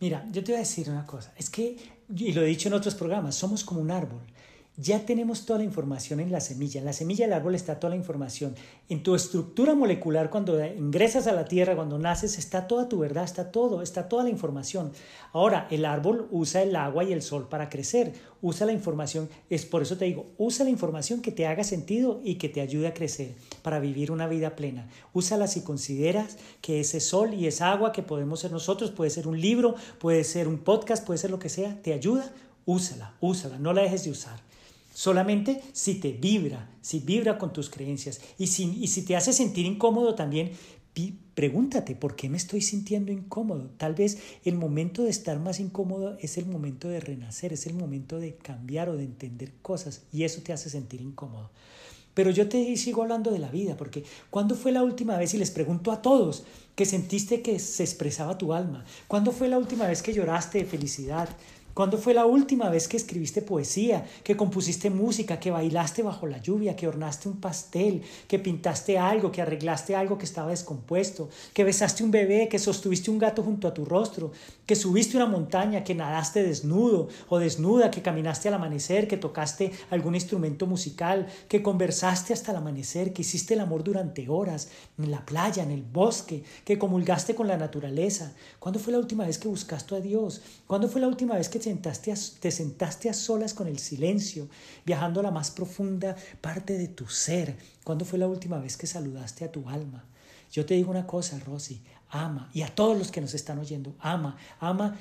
Mira, 0.00 0.26
yo 0.30 0.44
te 0.44 0.52
voy 0.52 0.56
a 0.56 0.64
decir 0.64 0.90
una 0.90 1.06
cosa, 1.06 1.32
es 1.36 1.48
que, 1.48 1.76
y 2.14 2.32
lo 2.32 2.42
he 2.42 2.46
dicho 2.46 2.68
en 2.68 2.74
otros 2.74 2.94
programas, 2.94 3.34
somos 3.34 3.64
como 3.64 3.80
un 3.80 3.90
árbol. 3.90 4.20
Ya 4.78 5.06
tenemos 5.06 5.46
toda 5.46 5.60
la 5.60 5.64
información 5.64 6.20
en 6.20 6.30
la 6.30 6.40
semilla. 6.40 6.80
En 6.80 6.84
la 6.84 6.92
semilla 6.92 7.24
del 7.24 7.32
árbol 7.32 7.54
está 7.54 7.80
toda 7.80 7.92
la 7.92 7.96
información. 7.96 8.54
En 8.90 9.02
tu 9.02 9.14
estructura 9.14 9.74
molecular, 9.74 10.28
cuando 10.28 10.62
ingresas 10.62 11.26
a 11.26 11.32
la 11.32 11.46
tierra, 11.46 11.74
cuando 11.74 11.98
naces, 11.98 12.36
está 12.36 12.66
toda 12.66 12.86
tu 12.86 12.98
verdad, 12.98 13.24
está 13.24 13.50
todo, 13.50 13.80
está 13.80 14.06
toda 14.10 14.24
la 14.24 14.28
información. 14.28 14.92
Ahora, 15.32 15.66
el 15.70 15.86
árbol 15.86 16.28
usa 16.30 16.62
el 16.62 16.76
agua 16.76 17.04
y 17.04 17.14
el 17.14 17.22
sol 17.22 17.48
para 17.48 17.70
crecer. 17.70 18.12
Usa 18.42 18.66
la 18.66 18.72
información, 18.72 19.30
es 19.48 19.64
por 19.64 19.80
eso 19.80 19.96
te 19.96 20.04
digo, 20.04 20.26
usa 20.36 20.62
la 20.62 20.70
información 20.70 21.22
que 21.22 21.32
te 21.32 21.46
haga 21.46 21.64
sentido 21.64 22.20
y 22.22 22.34
que 22.34 22.50
te 22.50 22.60
ayude 22.60 22.86
a 22.86 22.92
crecer 22.94 23.34
para 23.62 23.80
vivir 23.80 24.12
una 24.12 24.28
vida 24.28 24.56
plena. 24.56 24.90
Úsala 25.14 25.46
si 25.46 25.62
consideras 25.62 26.36
que 26.60 26.80
ese 26.80 27.00
sol 27.00 27.32
y 27.32 27.46
esa 27.46 27.72
agua 27.72 27.92
que 27.92 28.02
podemos 28.02 28.40
ser 28.40 28.52
nosotros, 28.52 28.90
puede 28.90 29.10
ser 29.10 29.26
un 29.26 29.40
libro, 29.40 29.74
puede 29.98 30.22
ser 30.22 30.48
un 30.48 30.58
podcast, 30.58 31.04
puede 31.06 31.16
ser 31.16 31.30
lo 31.30 31.38
que 31.38 31.48
sea, 31.48 31.80
te 31.80 31.94
ayuda, 31.94 32.30
úsala, 32.66 33.14
úsala, 33.20 33.58
no 33.58 33.72
la 33.72 33.80
dejes 33.80 34.04
de 34.04 34.10
usar. 34.10 34.45
Solamente 34.96 35.60
si 35.74 35.96
te 35.96 36.12
vibra, 36.12 36.70
si 36.80 37.00
vibra 37.00 37.36
con 37.36 37.52
tus 37.52 37.68
creencias 37.68 38.18
y 38.38 38.46
si, 38.46 39.02
te 39.02 39.14
hace 39.14 39.34
sentir 39.34 39.66
incómodo 39.66 40.14
también, 40.14 40.52
pregúntate, 41.34 41.94
¿por 41.94 42.16
qué 42.16 42.30
me 42.30 42.38
estoy 42.38 42.62
sintiendo 42.62 43.12
incómodo? 43.12 43.68
Tal 43.76 43.94
vez 43.94 44.16
el 44.46 44.54
momento 44.54 45.02
de 45.02 45.10
estar 45.10 45.38
más 45.38 45.60
incómodo 45.60 46.16
es 46.22 46.38
el 46.38 46.46
momento 46.46 46.88
de 46.88 47.00
renacer, 47.00 47.52
es 47.52 47.66
el 47.66 47.74
momento 47.74 48.18
de 48.18 48.36
cambiar 48.36 48.88
o 48.88 48.96
de 48.96 49.04
entender 49.04 49.52
cosas 49.60 50.00
y 50.14 50.24
eso 50.24 50.40
te 50.40 50.54
hace 50.54 50.70
sentir 50.70 51.02
incómodo. 51.02 51.50
Pero 52.14 52.30
yo 52.30 52.48
te 52.48 52.74
sigo 52.78 53.02
hablando 53.02 53.30
de 53.30 53.38
la 53.38 53.50
vida, 53.50 53.76
porque 53.76 54.02
¿cuándo 54.30 54.54
fue 54.54 54.72
la 54.72 54.82
última 54.82 55.18
vez, 55.18 55.34
y 55.34 55.36
les 55.36 55.50
pregunto 55.50 55.92
a 55.92 56.00
todos, 56.00 56.44
que 56.74 56.86
sentiste 56.86 57.42
que 57.42 57.58
se 57.58 57.82
expresaba 57.82 58.38
tu 58.38 58.54
alma? 58.54 58.86
¿Cuándo 59.08 59.30
fue 59.30 59.48
la 59.48 59.58
última 59.58 59.86
vez 59.86 60.00
que 60.00 60.14
lloraste 60.14 60.56
de 60.56 60.64
felicidad? 60.64 61.28
¿Cuándo 61.76 61.98
fue 61.98 62.14
la 62.14 62.24
última 62.24 62.70
vez 62.70 62.88
que 62.88 62.96
escribiste 62.96 63.42
poesía, 63.42 64.06
que 64.24 64.34
compusiste 64.34 64.88
música, 64.88 65.38
que 65.38 65.50
bailaste 65.50 66.02
bajo 66.02 66.26
la 66.26 66.38
lluvia, 66.38 66.74
que 66.74 66.88
hornaste 66.88 67.28
un 67.28 67.38
pastel, 67.38 68.00
que 68.28 68.38
pintaste 68.38 68.96
algo, 68.96 69.30
que 69.30 69.42
arreglaste 69.42 69.94
algo 69.94 70.16
que 70.16 70.24
estaba 70.24 70.48
descompuesto, 70.48 71.28
que 71.52 71.64
besaste 71.64 72.02
un 72.02 72.10
bebé, 72.10 72.48
que 72.48 72.58
sostuviste 72.58 73.10
un 73.10 73.18
gato 73.18 73.42
junto 73.42 73.68
a 73.68 73.74
tu 73.74 73.84
rostro, 73.84 74.32
que 74.64 74.74
subiste 74.74 75.18
una 75.18 75.26
montaña, 75.26 75.84
que 75.84 75.94
nadaste 75.94 76.42
desnudo 76.42 77.08
o 77.28 77.38
desnuda, 77.38 77.90
que 77.90 78.00
caminaste 78.00 78.48
al 78.48 78.54
amanecer, 78.54 79.06
que 79.06 79.18
tocaste 79.18 79.70
algún 79.90 80.14
instrumento 80.14 80.66
musical, 80.66 81.26
que 81.46 81.62
conversaste 81.62 82.32
hasta 82.32 82.52
el 82.52 82.56
amanecer, 82.56 83.12
que 83.12 83.20
hiciste 83.20 83.52
el 83.52 83.60
amor 83.60 83.84
durante 83.84 84.30
horas, 84.30 84.70
en 84.96 85.10
la 85.10 85.26
playa, 85.26 85.62
en 85.62 85.72
el 85.72 85.82
bosque, 85.82 86.42
que 86.64 86.78
comulgaste 86.78 87.34
con 87.34 87.48
la 87.48 87.58
naturaleza? 87.58 88.32
¿Cuándo 88.60 88.80
fue 88.80 88.94
la 88.94 88.98
última 88.98 89.26
vez 89.26 89.36
que 89.36 89.48
buscaste 89.48 89.94
a 89.94 90.00
Dios? 90.00 90.40
¿Cuándo 90.66 90.88
fue 90.88 91.02
la 91.02 91.08
última 91.08 91.34
vez 91.34 91.50
que 91.50 91.65
te 91.74 92.50
sentaste 92.50 93.10
a 93.10 93.14
solas 93.14 93.54
con 93.54 93.66
el 93.66 93.78
silencio, 93.78 94.48
viajando 94.84 95.20
a 95.20 95.22
la 95.22 95.30
más 95.30 95.50
profunda 95.50 96.16
parte 96.40 96.78
de 96.78 96.88
tu 96.88 97.06
ser. 97.08 97.56
¿Cuándo 97.84 98.04
fue 98.04 98.18
la 98.18 98.28
última 98.28 98.58
vez 98.58 98.76
que 98.76 98.86
saludaste 98.86 99.44
a 99.44 99.52
tu 99.52 99.68
alma? 99.68 100.04
Yo 100.52 100.64
te 100.64 100.74
digo 100.74 100.90
una 100.90 101.06
cosa, 101.06 101.38
Rosy, 101.40 101.82
ama, 102.10 102.50
y 102.54 102.62
a 102.62 102.74
todos 102.74 102.96
los 102.96 103.10
que 103.10 103.20
nos 103.20 103.34
están 103.34 103.58
oyendo, 103.58 103.94
ama, 103.98 104.36
ama, 104.60 104.96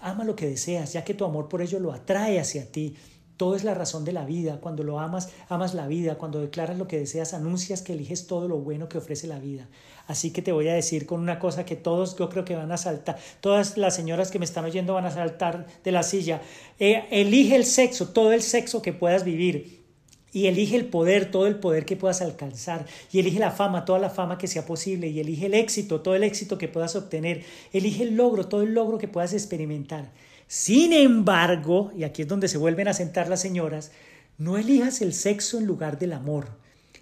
ama 0.00 0.24
lo 0.24 0.36
que 0.36 0.48
deseas, 0.48 0.92
ya 0.92 1.04
que 1.04 1.14
tu 1.14 1.24
amor 1.24 1.48
por 1.48 1.62
ello 1.62 1.78
lo 1.78 1.92
atrae 1.92 2.40
hacia 2.40 2.70
ti. 2.70 2.96
Todo 3.38 3.54
es 3.54 3.62
la 3.62 3.72
razón 3.72 4.04
de 4.04 4.12
la 4.12 4.24
vida. 4.24 4.58
Cuando 4.60 4.82
lo 4.82 4.98
amas, 4.98 5.30
amas 5.48 5.72
la 5.72 5.86
vida. 5.86 6.18
Cuando 6.18 6.40
declaras 6.40 6.76
lo 6.76 6.88
que 6.88 6.98
deseas, 6.98 7.34
anuncias 7.34 7.82
que 7.82 7.92
eliges 7.92 8.26
todo 8.26 8.48
lo 8.48 8.58
bueno 8.58 8.88
que 8.88 8.98
ofrece 8.98 9.28
la 9.28 9.38
vida. 9.38 9.68
Así 10.08 10.32
que 10.32 10.42
te 10.42 10.50
voy 10.50 10.66
a 10.66 10.74
decir 10.74 11.06
con 11.06 11.20
una 11.20 11.38
cosa 11.38 11.64
que 11.64 11.76
todos 11.76 12.16
yo 12.18 12.28
creo 12.30 12.44
que 12.44 12.56
van 12.56 12.72
a 12.72 12.76
saltar, 12.76 13.16
todas 13.40 13.76
las 13.76 13.94
señoras 13.94 14.32
que 14.32 14.40
me 14.40 14.44
están 14.44 14.64
oyendo 14.64 14.94
van 14.94 15.06
a 15.06 15.12
saltar 15.12 15.66
de 15.84 15.92
la 15.92 16.02
silla. 16.02 16.42
Eh, 16.80 17.04
elige 17.12 17.54
el 17.54 17.64
sexo, 17.64 18.08
todo 18.08 18.32
el 18.32 18.42
sexo 18.42 18.82
que 18.82 18.92
puedas 18.92 19.22
vivir. 19.22 19.84
Y 20.32 20.46
elige 20.48 20.74
el 20.74 20.86
poder, 20.86 21.30
todo 21.30 21.46
el 21.46 21.60
poder 21.60 21.84
que 21.84 21.94
puedas 21.94 22.20
alcanzar. 22.20 22.86
Y 23.12 23.20
elige 23.20 23.38
la 23.38 23.52
fama, 23.52 23.84
toda 23.84 24.00
la 24.00 24.10
fama 24.10 24.36
que 24.36 24.48
sea 24.48 24.66
posible. 24.66 25.06
Y 25.06 25.20
elige 25.20 25.46
el 25.46 25.54
éxito, 25.54 26.00
todo 26.00 26.16
el 26.16 26.24
éxito 26.24 26.58
que 26.58 26.66
puedas 26.66 26.96
obtener. 26.96 27.44
Elige 27.72 28.02
el 28.02 28.16
logro, 28.16 28.48
todo 28.48 28.62
el 28.62 28.74
logro 28.74 28.98
que 28.98 29.06
puedas 29.06 29.32
experimentar. 29.32 30.10
Sin 30.48 30.94
embargo, 30.94 31.92
y 31.94 32.04
aquí 32.04 32.22
es 32.22 32.28
donde 32.28 32.48
se 32.48 32.56
vuelven 32.56 32.88
a 32.88 32.94
sentar 32.94 33.28
las 33.28 33.42
señoras, 33.42 33.92
no 34.38 34.56
elijas 34.56 35.02
el 35.02 35.12
sexo 35.12 35.58
en 35.58 35.66
lugar 35.66 35.98
del 35.98 36.14
amor, 36.14 36.48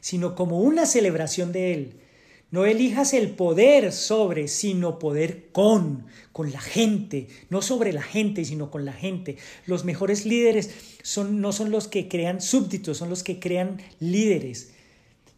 sino 0.00 0.34
como 0.34 0.60
una 0.60 0.84
celebración 0.84 1.52
de 1.52 1.72
él. 1.72 2.00
No 2.50 2.64
elijas 2.64 3.12
el 3.12 3.30
poder 3.30 3.92
sobre, 3.92 4.48
sino 4.48 4.98
poder 4.98 5.50
con, 5.52 6.06
con 6.32 6.50
la 6.50 6.60
gente, 6.60 7.28
no 7.48 7.62
sobre 7.62 7.92
la 7.92 8.02
gente, 8.02 8.44
sino 8.44 8.70
con 8.70 8.84
la 8.84 8.92
gente. 8.92 9.36
Los 9.66 9.84
mejores 9.84 10.26
líderes 10.26 10.70
son, 11.02 11.40
no 11.40 11.52
son 11.52 11.70
los 11.70 11.86
que 11.86 12.08
crean 12.08 12.40
súbditos, 12.40 12.98
son 12.98 13.10
los 13.10 13.22
que 13.22 13.38
crean 13.38 13.78
líderes. 14.00 14.72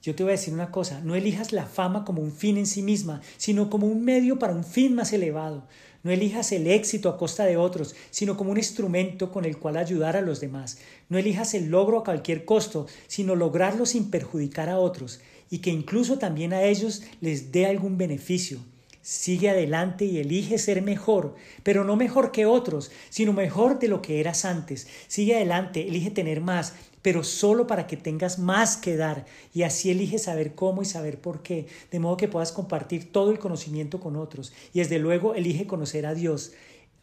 Yo 0.02 0.14
te 0.14 0.22
voy 0.22 0.30
a 0.30 0.36
decir 0.36 0.54
una 0.54 0.70
cosa, 0.70 1.00
no 1.00 1.16
elijas 1.16 1.52
la 1.52 1.66
fama 1.66 2.04
como 2.04 2.22
un 2.22 2.32
fin 2.32 2.56
en 2.56 2.66
sí 2.66 2.82
misma, 2.82 3.20
sino 3.36 3.68
como 3.68 3.86
un 3.86 4.04
medio 4.04 4.38
para 4.38 4.54
un 4.54 4.64
fin 4.64 4.94
más 4.94 5.12
elevado. 5.12 5.66
No 6.04 6.12
elijas 6.12 6.52
el 6.52 6.68
éxito 6.68 7.08
a 7.08 7.18
costa 7.18 7.44
de 7.44 7.56
otros, 7.56 7.96
sino 8.10 8.36
como 8.36 8.52
un 8.52 8.58
instrumento 8.58 9.32
con 9.32 9.44
el 9.44 9.58
cual 9.58 9.76
ayudar 9.76 10.16
a 10.16 10.20
los 10.20 10.40
demás. 10.40 10.78
No 11.08 11.18
elijas 11.18 11.54
el 11.54 11.70
logro 11.70 11.98
a 11.98 12.04
cualquier 12.04 12.44
costo, 12.44 12.86
sino 13.08 13.34
lograrlo 13.34 13.84
sin 13.86 14.10
perjudicar 14.10 14.68
a 14.68 14.78
otros 14.78 15.20
y 15.50 15.58
que 15.58 15.70
incluso 15.70 16.18
también 16.18 16.52
a 16.52 16.62
ellos 16.62 17.02
les 17.20 17.52
dé 17.52 17.66
algún 17.66 17.98
beneficio. 17.98 18.58
Sigue 19.00 19.48
adelante 19.48 20.04
y 20.04 20.18
elige 20.18 20.58
ser 20.58 20.82
mejor, 20.82 21.34
pero 21.62 21.82
no 21.82 21.96
mejor 21.96 22.30
que 22.30 22.44
otros, 22.44 22.90
sino 23.08 23.32
mejor 23.32 23.78
de 23.78 23.88
lo 23.88 24.02
que 24.02 24.20
eras 24.20 24.44
antes. 24.44 24.86
Sigue 25.06 25.36
adelante, 25.36 25.88
elige 25.88 26.10
tener 26.10 26.42
más, 26.42 26.74
pero 27.08 27.24
solo 27.24 27.66
para 27.66 27.86
que 27.86 27.96
tengas 27.96 28.38
más 28.38 28.76
que 28.76 28.94
dar. 28.94 29.24
Y 29.54 29.62
así 29.62 29.90
elige 29.90 30.18
saber 30.18 30.54
cómo 30.54 30.82
y 30.82 30.84
saber 30.84 31.18
por 31.22 31.42
qué, 31.42 31.66
de 31.90 32.00
modo 32.00 32.18
que 32.18 32.28
puedas 32.28 32.52
compartir 32.52 33.10
todo 33.10 33.30
el 33.30 33.38
conocimiento 33.38 33.98
con 33.98 34.14
otros. 34.14 34.52
Y 34.74 34.80
desde 34.80 34.98
luego 34.98 35.34
elige 35.34 35.66
conocer 35.66 36.04
a 36.04 36.12
Dios 36.12 36.52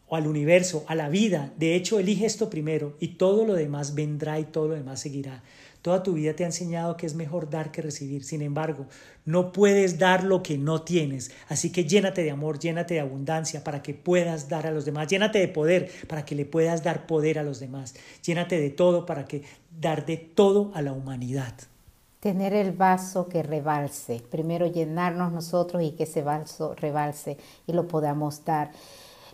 o 0.08 0.15
al 0.15 0.28
universo, 0.28 0.84
a 0.88 0.96
la 0.96 1.10
vida. 1.10 1.54
De 1.58 1.76
hecho, 1.76 2.00
elige 2.00 2.26
esto 2.26 2.50
primero 2.50 2.96
y 3.00 3.10
todo 3.10 3.46
lo 3.46 3.54
demás 3.54 3.96
vendrá 3.96 4.39
y 4.39 4.46
todo 4.46 4.70
lo 4.70 4.76
demás 4.76 5.00
seguirá. 5.00 5.44
Toda 5.86 6.02
tu 6.02 6.13
vida 6.13 6.36
te 6.36 6.44
ha 6.44 6.48
enseñado 6.48 6.98
que 6.98 7.06
es 7.06 7.13
mejor 7.13 7.48
dar 7.48 7.72
que 7.72 7.84
recibir. 7.84 8.24
Sin 8.24 8.41
embargo, 8.41 8.88
no 9.24 9.52
puedes 9.52 10.00
dar 10.00 10.24
lo 10.24 10.41
que 10.41 10.58
no 10.58 10.82
tienes. 10.82 11.30
Así 11.48 11.72
que 11.72 11.86
llénate 11.86 12.24
de 12.24 12.32
amor, 12.32 12.58
llénate 12.58 12.96
de 12.96 13.02
abundancia 13.02 13.63
para 13.63 13.84
que 13.84 13.94
puedas 13.94 14.50
dar 14.50 14.65
a 14.65 14.72
los 14.72 14.86
demás. 14.86 15.08
Llénate 15.10 15.38
de 15.38 15.48
poder 15.48 15.91
para 16.08 16.26
que 16.26 16.34
le 16.34 16.46
puedas 16.46 16.84
dar 16.84 17.06
poder 17.06 17.38
a 17.38 17.44
los 17.44 17.60
demás. 17.60 17.94
Llénate 18.26 18.60
de 18.60 18.72
todo 18.72 19.06
para 19.06 19.26
que 19.26 19.44
dar 19.80 20.08
de 20.08 20.18
todo 20.18 20.72
a 20.74 20.82
la 20.82 20.91
humanidad. 20.91 21.54
Tener 22.20 22.54
el 22.54 22.72
vaso 22.72 23.30
que 23.30 23.44
rebalse. 23.44 24.24
Primero 24.32 24.65
llenarnos 24.65 25.32
nosotros 25.32 25.84
y 25.84 25.91
que 25.91 26.06
ese 26.06 26.24
vaso 26.24 26.74
rebalse 26.74 27.38
y 27.68 27.74
lo 27.74 27.88
podamos 27.88 28.44
dar. 28.44 28.72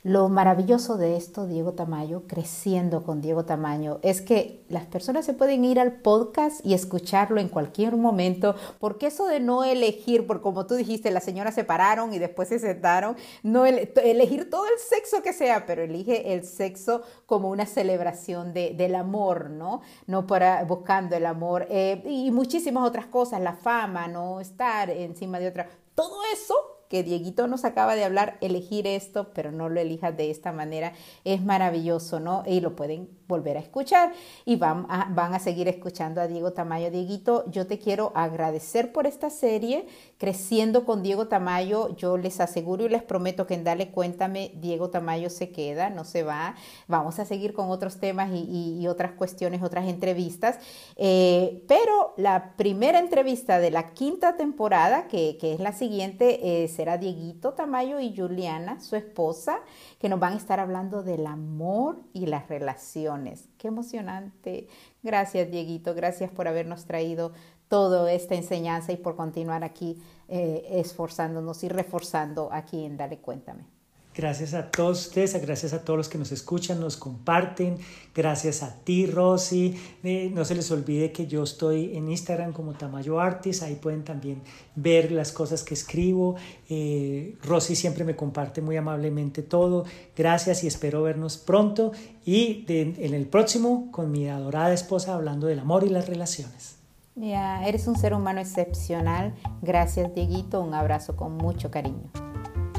Lo 0.04 0.30
maravilloso 0.30 0.98
de 0.98 1.16
esto, 1.16 1.46
Diego 1.46 1.74
Tamayo, 1.74 2.24
creciendo 2.26 3.04
con 3.04 3.22
Diego 3.22 3.46
Tamayo, 3.46 4.00
es 4.02 4.22
que 4.22 4.66
las 4.68 4.88
personas 4.88 5.26
se 5.26 5.36
pueden 5.36 5.64
ir 5.64 5.80
al 5.80 6.02
podcast 6.02 6.66
y 6.66 6.74
escucharlo 6.74 7.40
en 7.40 7.50
cualquier 7.50 7.96
momento, 7.98 8.56
porque 8.80 9.06
eso 9.06 9.28
de 9.28 9.40
no 9.40 9.64
elegir, 9.64 10.26
por 10.26 10.42
como 10.42 10.66
tú 10.66 10.74
dijiste, 10.74 11.12
las 11.12 11.24
señoras 11.24 11.54
se 11.54 11.66
pararon 11.66 12.16
y 12.16 12.18
después 12.18 12.50
se 12.50 12.58
sentaron, 12.58 13.16
no 13.44 13.68
elegir 13.68 14.50
todo 14.50 14.66
el 14.66 14.80
sexo 14.80 15.22
que 15.22 15.34
sea, 15.34 15.68
pero 15.68 15.84
elige 15.84 16.34
el 16.34 16.46
sexo 16.46 17.04
como 17.28 17.52
una 17.52 17.68
celebración 17.68 18.54
de, 18.54 18.74
del 18.74 18.96
amor, 18.96 19.52
¿no? 19.52 19.82
No 20.08 20.26
para 20.26 20.64
buscando 20.64 21.16
el 21.16 21.28
amor 21.28 21.68
eh, 21.70 22.02
y 22.08 22.32
muchísimas 22.32 22.88
otras 22.88 23.06
cosas, 23.06 23.40
la 23.40 23.54
fama, 23.54 24.08
no 24.08 24.40
estar 24.40 24.90
encima 24.90 25.38
de 25.38 25.50
otra. 25.50 25.70
Todo 25.94 26.18
eso 26.34 26.56
que 26.92 27.04
Dieguito 27.04 27.48
nos 27.48 27.64
acaba 27.64 27.96
de 27.96 28.04
hablar, 28.04 28.38
elegir 28.42 28.86
esto, 28.86 29.32
pero 29.34 29.54
no 29.54 29.70
lo 29.70 29.80
elijas 29.80 30.18
de 30.18 30.30
esta 30.30 30.52
manera, 30.52 30.92
es 31.24 31.42
maravilloso, 31.42 32.20
¿no? 32.20 32.44
Y 32.46 32.60
lo 32.60 32.76
pueden 32.76 33.08
volver 33.30 33.56
a 33.56 33.62
escuchar 33.62 34.12
y 34.44 34.58
van 34.58 34.86
a, 34.90 35.08
van 35.10 35.34
a 35.34 35.40
seguir 35.40 35.70
escuchando 35.70 36.20
a 36.20 36.28
Diego 36.28 36.52
Tamayo. 36.52 36.92
Dieguito, 36.92 37.50
yo 37.50 37.66
te 37.66 37.80
quiero 37.80 38.12
agradecer 38.14 38.92
por 38.92 39.08
esta 39.08 39.30
serie, 39.30 39.88
Creciendo 40.18 40.86
con 40.86 41.02
Diego 41.02 41.28
Tamayo. 41.30 41.96
Yo 41.96 42.16
les 42.16 42.42
aseguro 42.42 42.86
y 42.86 42.90
les 42.90 43.02
prometo 43.02 43.48
que 43.48 43.56
en 43.56 43.64
Dale 43.64 43.90
Cuéntame, 43.90 44.52
Diego 44.62 44.92
Tamayo 44.92 45.32
se 45.32 45.50
queda, 45.50 45.90
no 45.90 46.04
se 46.04 46.22
va. 46.22 46.54
Vamos 46.88 47.18
a 47.18 47.26
seguir 47.26 47.54
con 47.54 47.72
otros 47.72 48.00
temas 48.00 48.30
y, 48.32 48.86
otras 48.88 49.14
cuestiones, 49.14 49.64
otras 49.64 49.88
entrevistas. 49.88 50.60
Eh, 50.96 51.64
pero 51.68 52.14
la 52.18 52.54
primera 52.56 53.00
entrevista 53.00 53.60
de 53.60 53.72
la 53.72 53.94
quinta 53.94 54.38
temporada, 54.38 55.08
que, 55.08 55.40
es 55.42 55.60
la 55.60 55.72
siguiente, 55.72 56.66
será 56.82 56.98
Dieguito 56.98 57.54
Tamayo 57.54 58.00
y 58.00 58.16
Juliana, 58.18 58.80
su 58.80 58.96
esposa, 58.96 59.60
que 60.00 60.10
nos 60.10 60.20
van 60.20 60.34
a 60.34 60.38
estar 60.38 60.60
hablando 60.60 61.04
del 61.04 61.28
amor 61.28 62.00
y 62.12 62.26
las 62.26 62.50
relaciones. 62.50 63.50
Qué 63.60 63.68
emocionante. 63.68 64.68
Gracias, 65.04 65.52
Dieguito. 65.52 65.94
Gracias 65.94 66.32
por 66.32 66.48
habernos 66.48 66.86
traído 66.86 67.34
toda 67.68 68.12
esta 68.12 68.34
enseñanza 68.34 68.92
y 68.94 68.98
por 68.98 69.16
continuar 69.16 69.64
aquí 69.64 70.02
eh, 70.28 70.66
esforzándonos 70.72 71.64
y 71.64 71.70
reforzando 71.70 72.50
aquí 72.52 72.84
en 72.84 72.98
Dale 72.98 73.20
Cuéntame. 73.20 73.81
Gracias 74.14 74.54
a 74.54 74.70
todos 74.70 75.08
ustedes, 75.08 75.42
gracias 75.42 75.72
a 75.72 75.86
todos 75.86 75.98
los 75.98 76.10
que 76.10 76.18
nos 76.18 76.34
escuchan, 76.34 76.82
nos 76.82 76.98
comparten. 76.98 77.78
Gracias 78.14 78.62
a 78.62 78.76
ti, 78.76 79.06
Rosy. 79.06 79.80
Eh, 80.04 80.30
no 80.34 80.44
se 80.44 80.54
les 80.54 80.70
olvide 80.70 81.14
que 81.14 81.28
yo 81.28 81.44
estoy 81.44 81.96
en 81.96 82.10
Instagram 82.10 82.52
como 82.52 82.74
Tamayo 82.74 83.22
Artis. 83.22 83.62
Ahí 83.62 83.76
pueden 83.76 84.04
también 84.04 84.42
ver 84.76 85.14
las 85.14 85.32
cosas 85.32 85.64
que 85.64 85.76
escribo. 85.76 86.36
Eh, 86.70 87.38
Rosy 87.42 87.76
siempre 87.78 88.04
me 88.04 88.18
comparte 88.18 88.62
muy 88.62 88.76
amablemente 88.76 89.44
todo. 89.44 89.86
Gracias 90.18 90.66
y 90.66 90.68
espero 90.68 91.04
vernos 91.04 91.38
pronto. 91.38 91.94
Y 92.26 92.66
en 92.68 93.14
el 93.14 93.28
próximo 93.28 93.92
con 93.92 94.12
mi 94.12 94.28
adorada 94.28 94.74
esposa 94.74 95.14
hablando 95.14 95.48
del 95.48 95.60
amor 95.60 95.86
y 95.86 95.90
las 95.90 96.10
relaciones. 96.10 96.76
Ya, 97.16 97.66
eres 97.66 97.88
un 97.88 97.98
ser 97.98 98.14
humano 98.14 98.42
excepcional. 98.42 99.34
Gracias, 99.62 100.14
Dieguito. 100.14 100.62
Un 100.62 100.74
abrazo 100.74 101.16
con 101.16 101.38
mucho 101.38 101.72
cariño. 101.72 102.31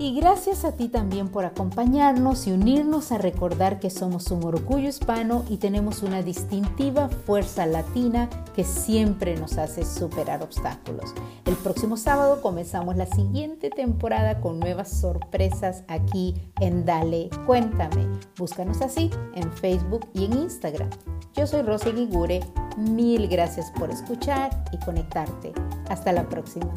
Y 0.00 0.14
gracias 0.14 0.64
a 0.64 0.76
ti 0.76 0.88
también 0.88 1.28
por 1.28 1.44
acompañarnos 1.44 2.46
y 2.46 2.52
unirnos 2.52 3.10
a 3.10 3.18
recordar 3.18 3.80
que 3.80 3.90
somos 3.90 4.30
un 4.30 4.44
orgullo 4.44 4.88
hispano 4.88 5.44
y 5.48 5.56
tenemos 5.56 6.04
una 6.04 6.22
distintiva 6.22 7.08
fuerza 7.08 7.66
latina 7.66 8.30
que 8.54 8.62
siempre 8.62 9.34
nos 9.36 9.58
hace 9.58 9.84
superar 9.84 10.40
obstáculos. 10.44 11.12
El 11.46 11.56
próximo 11.56 11.96
sábado 11.96 12.40
comenzamos 12.42 12.96
la 12.96 13.06
siguiente 13.06 13.70
temporada 13.70 14.40
con 14.40 14.60
nuevas 14.60 14.88
sorpresas 14.88 15.82
aquí 15.88 16.34
en 16.60 16.84
Dale 16.84 17.28
Cuéntame. 17.44 18.06
Búscanos 18.36 18.80
así 18.82 19.10
en 19.34 19.52
Facebook 19.52 20.06
y 20.14 20.26
en 20.26 20.34
Instagram. 20.34 20.90
Yo 21.34 21.44
soy 21.48 21.62
Rosy 21.62 21.92
Ligure. 21.92 22.40
Mil 22.76 23.26
gracias 23.26 23.72
por 23.72 23.90
escuchar 23.90 24.64
y 24.70 24.78
conectarte. 24.78 25.52
Hasta 25.88 26.12
la 26.12 26.28
próxima. 26.28 26.72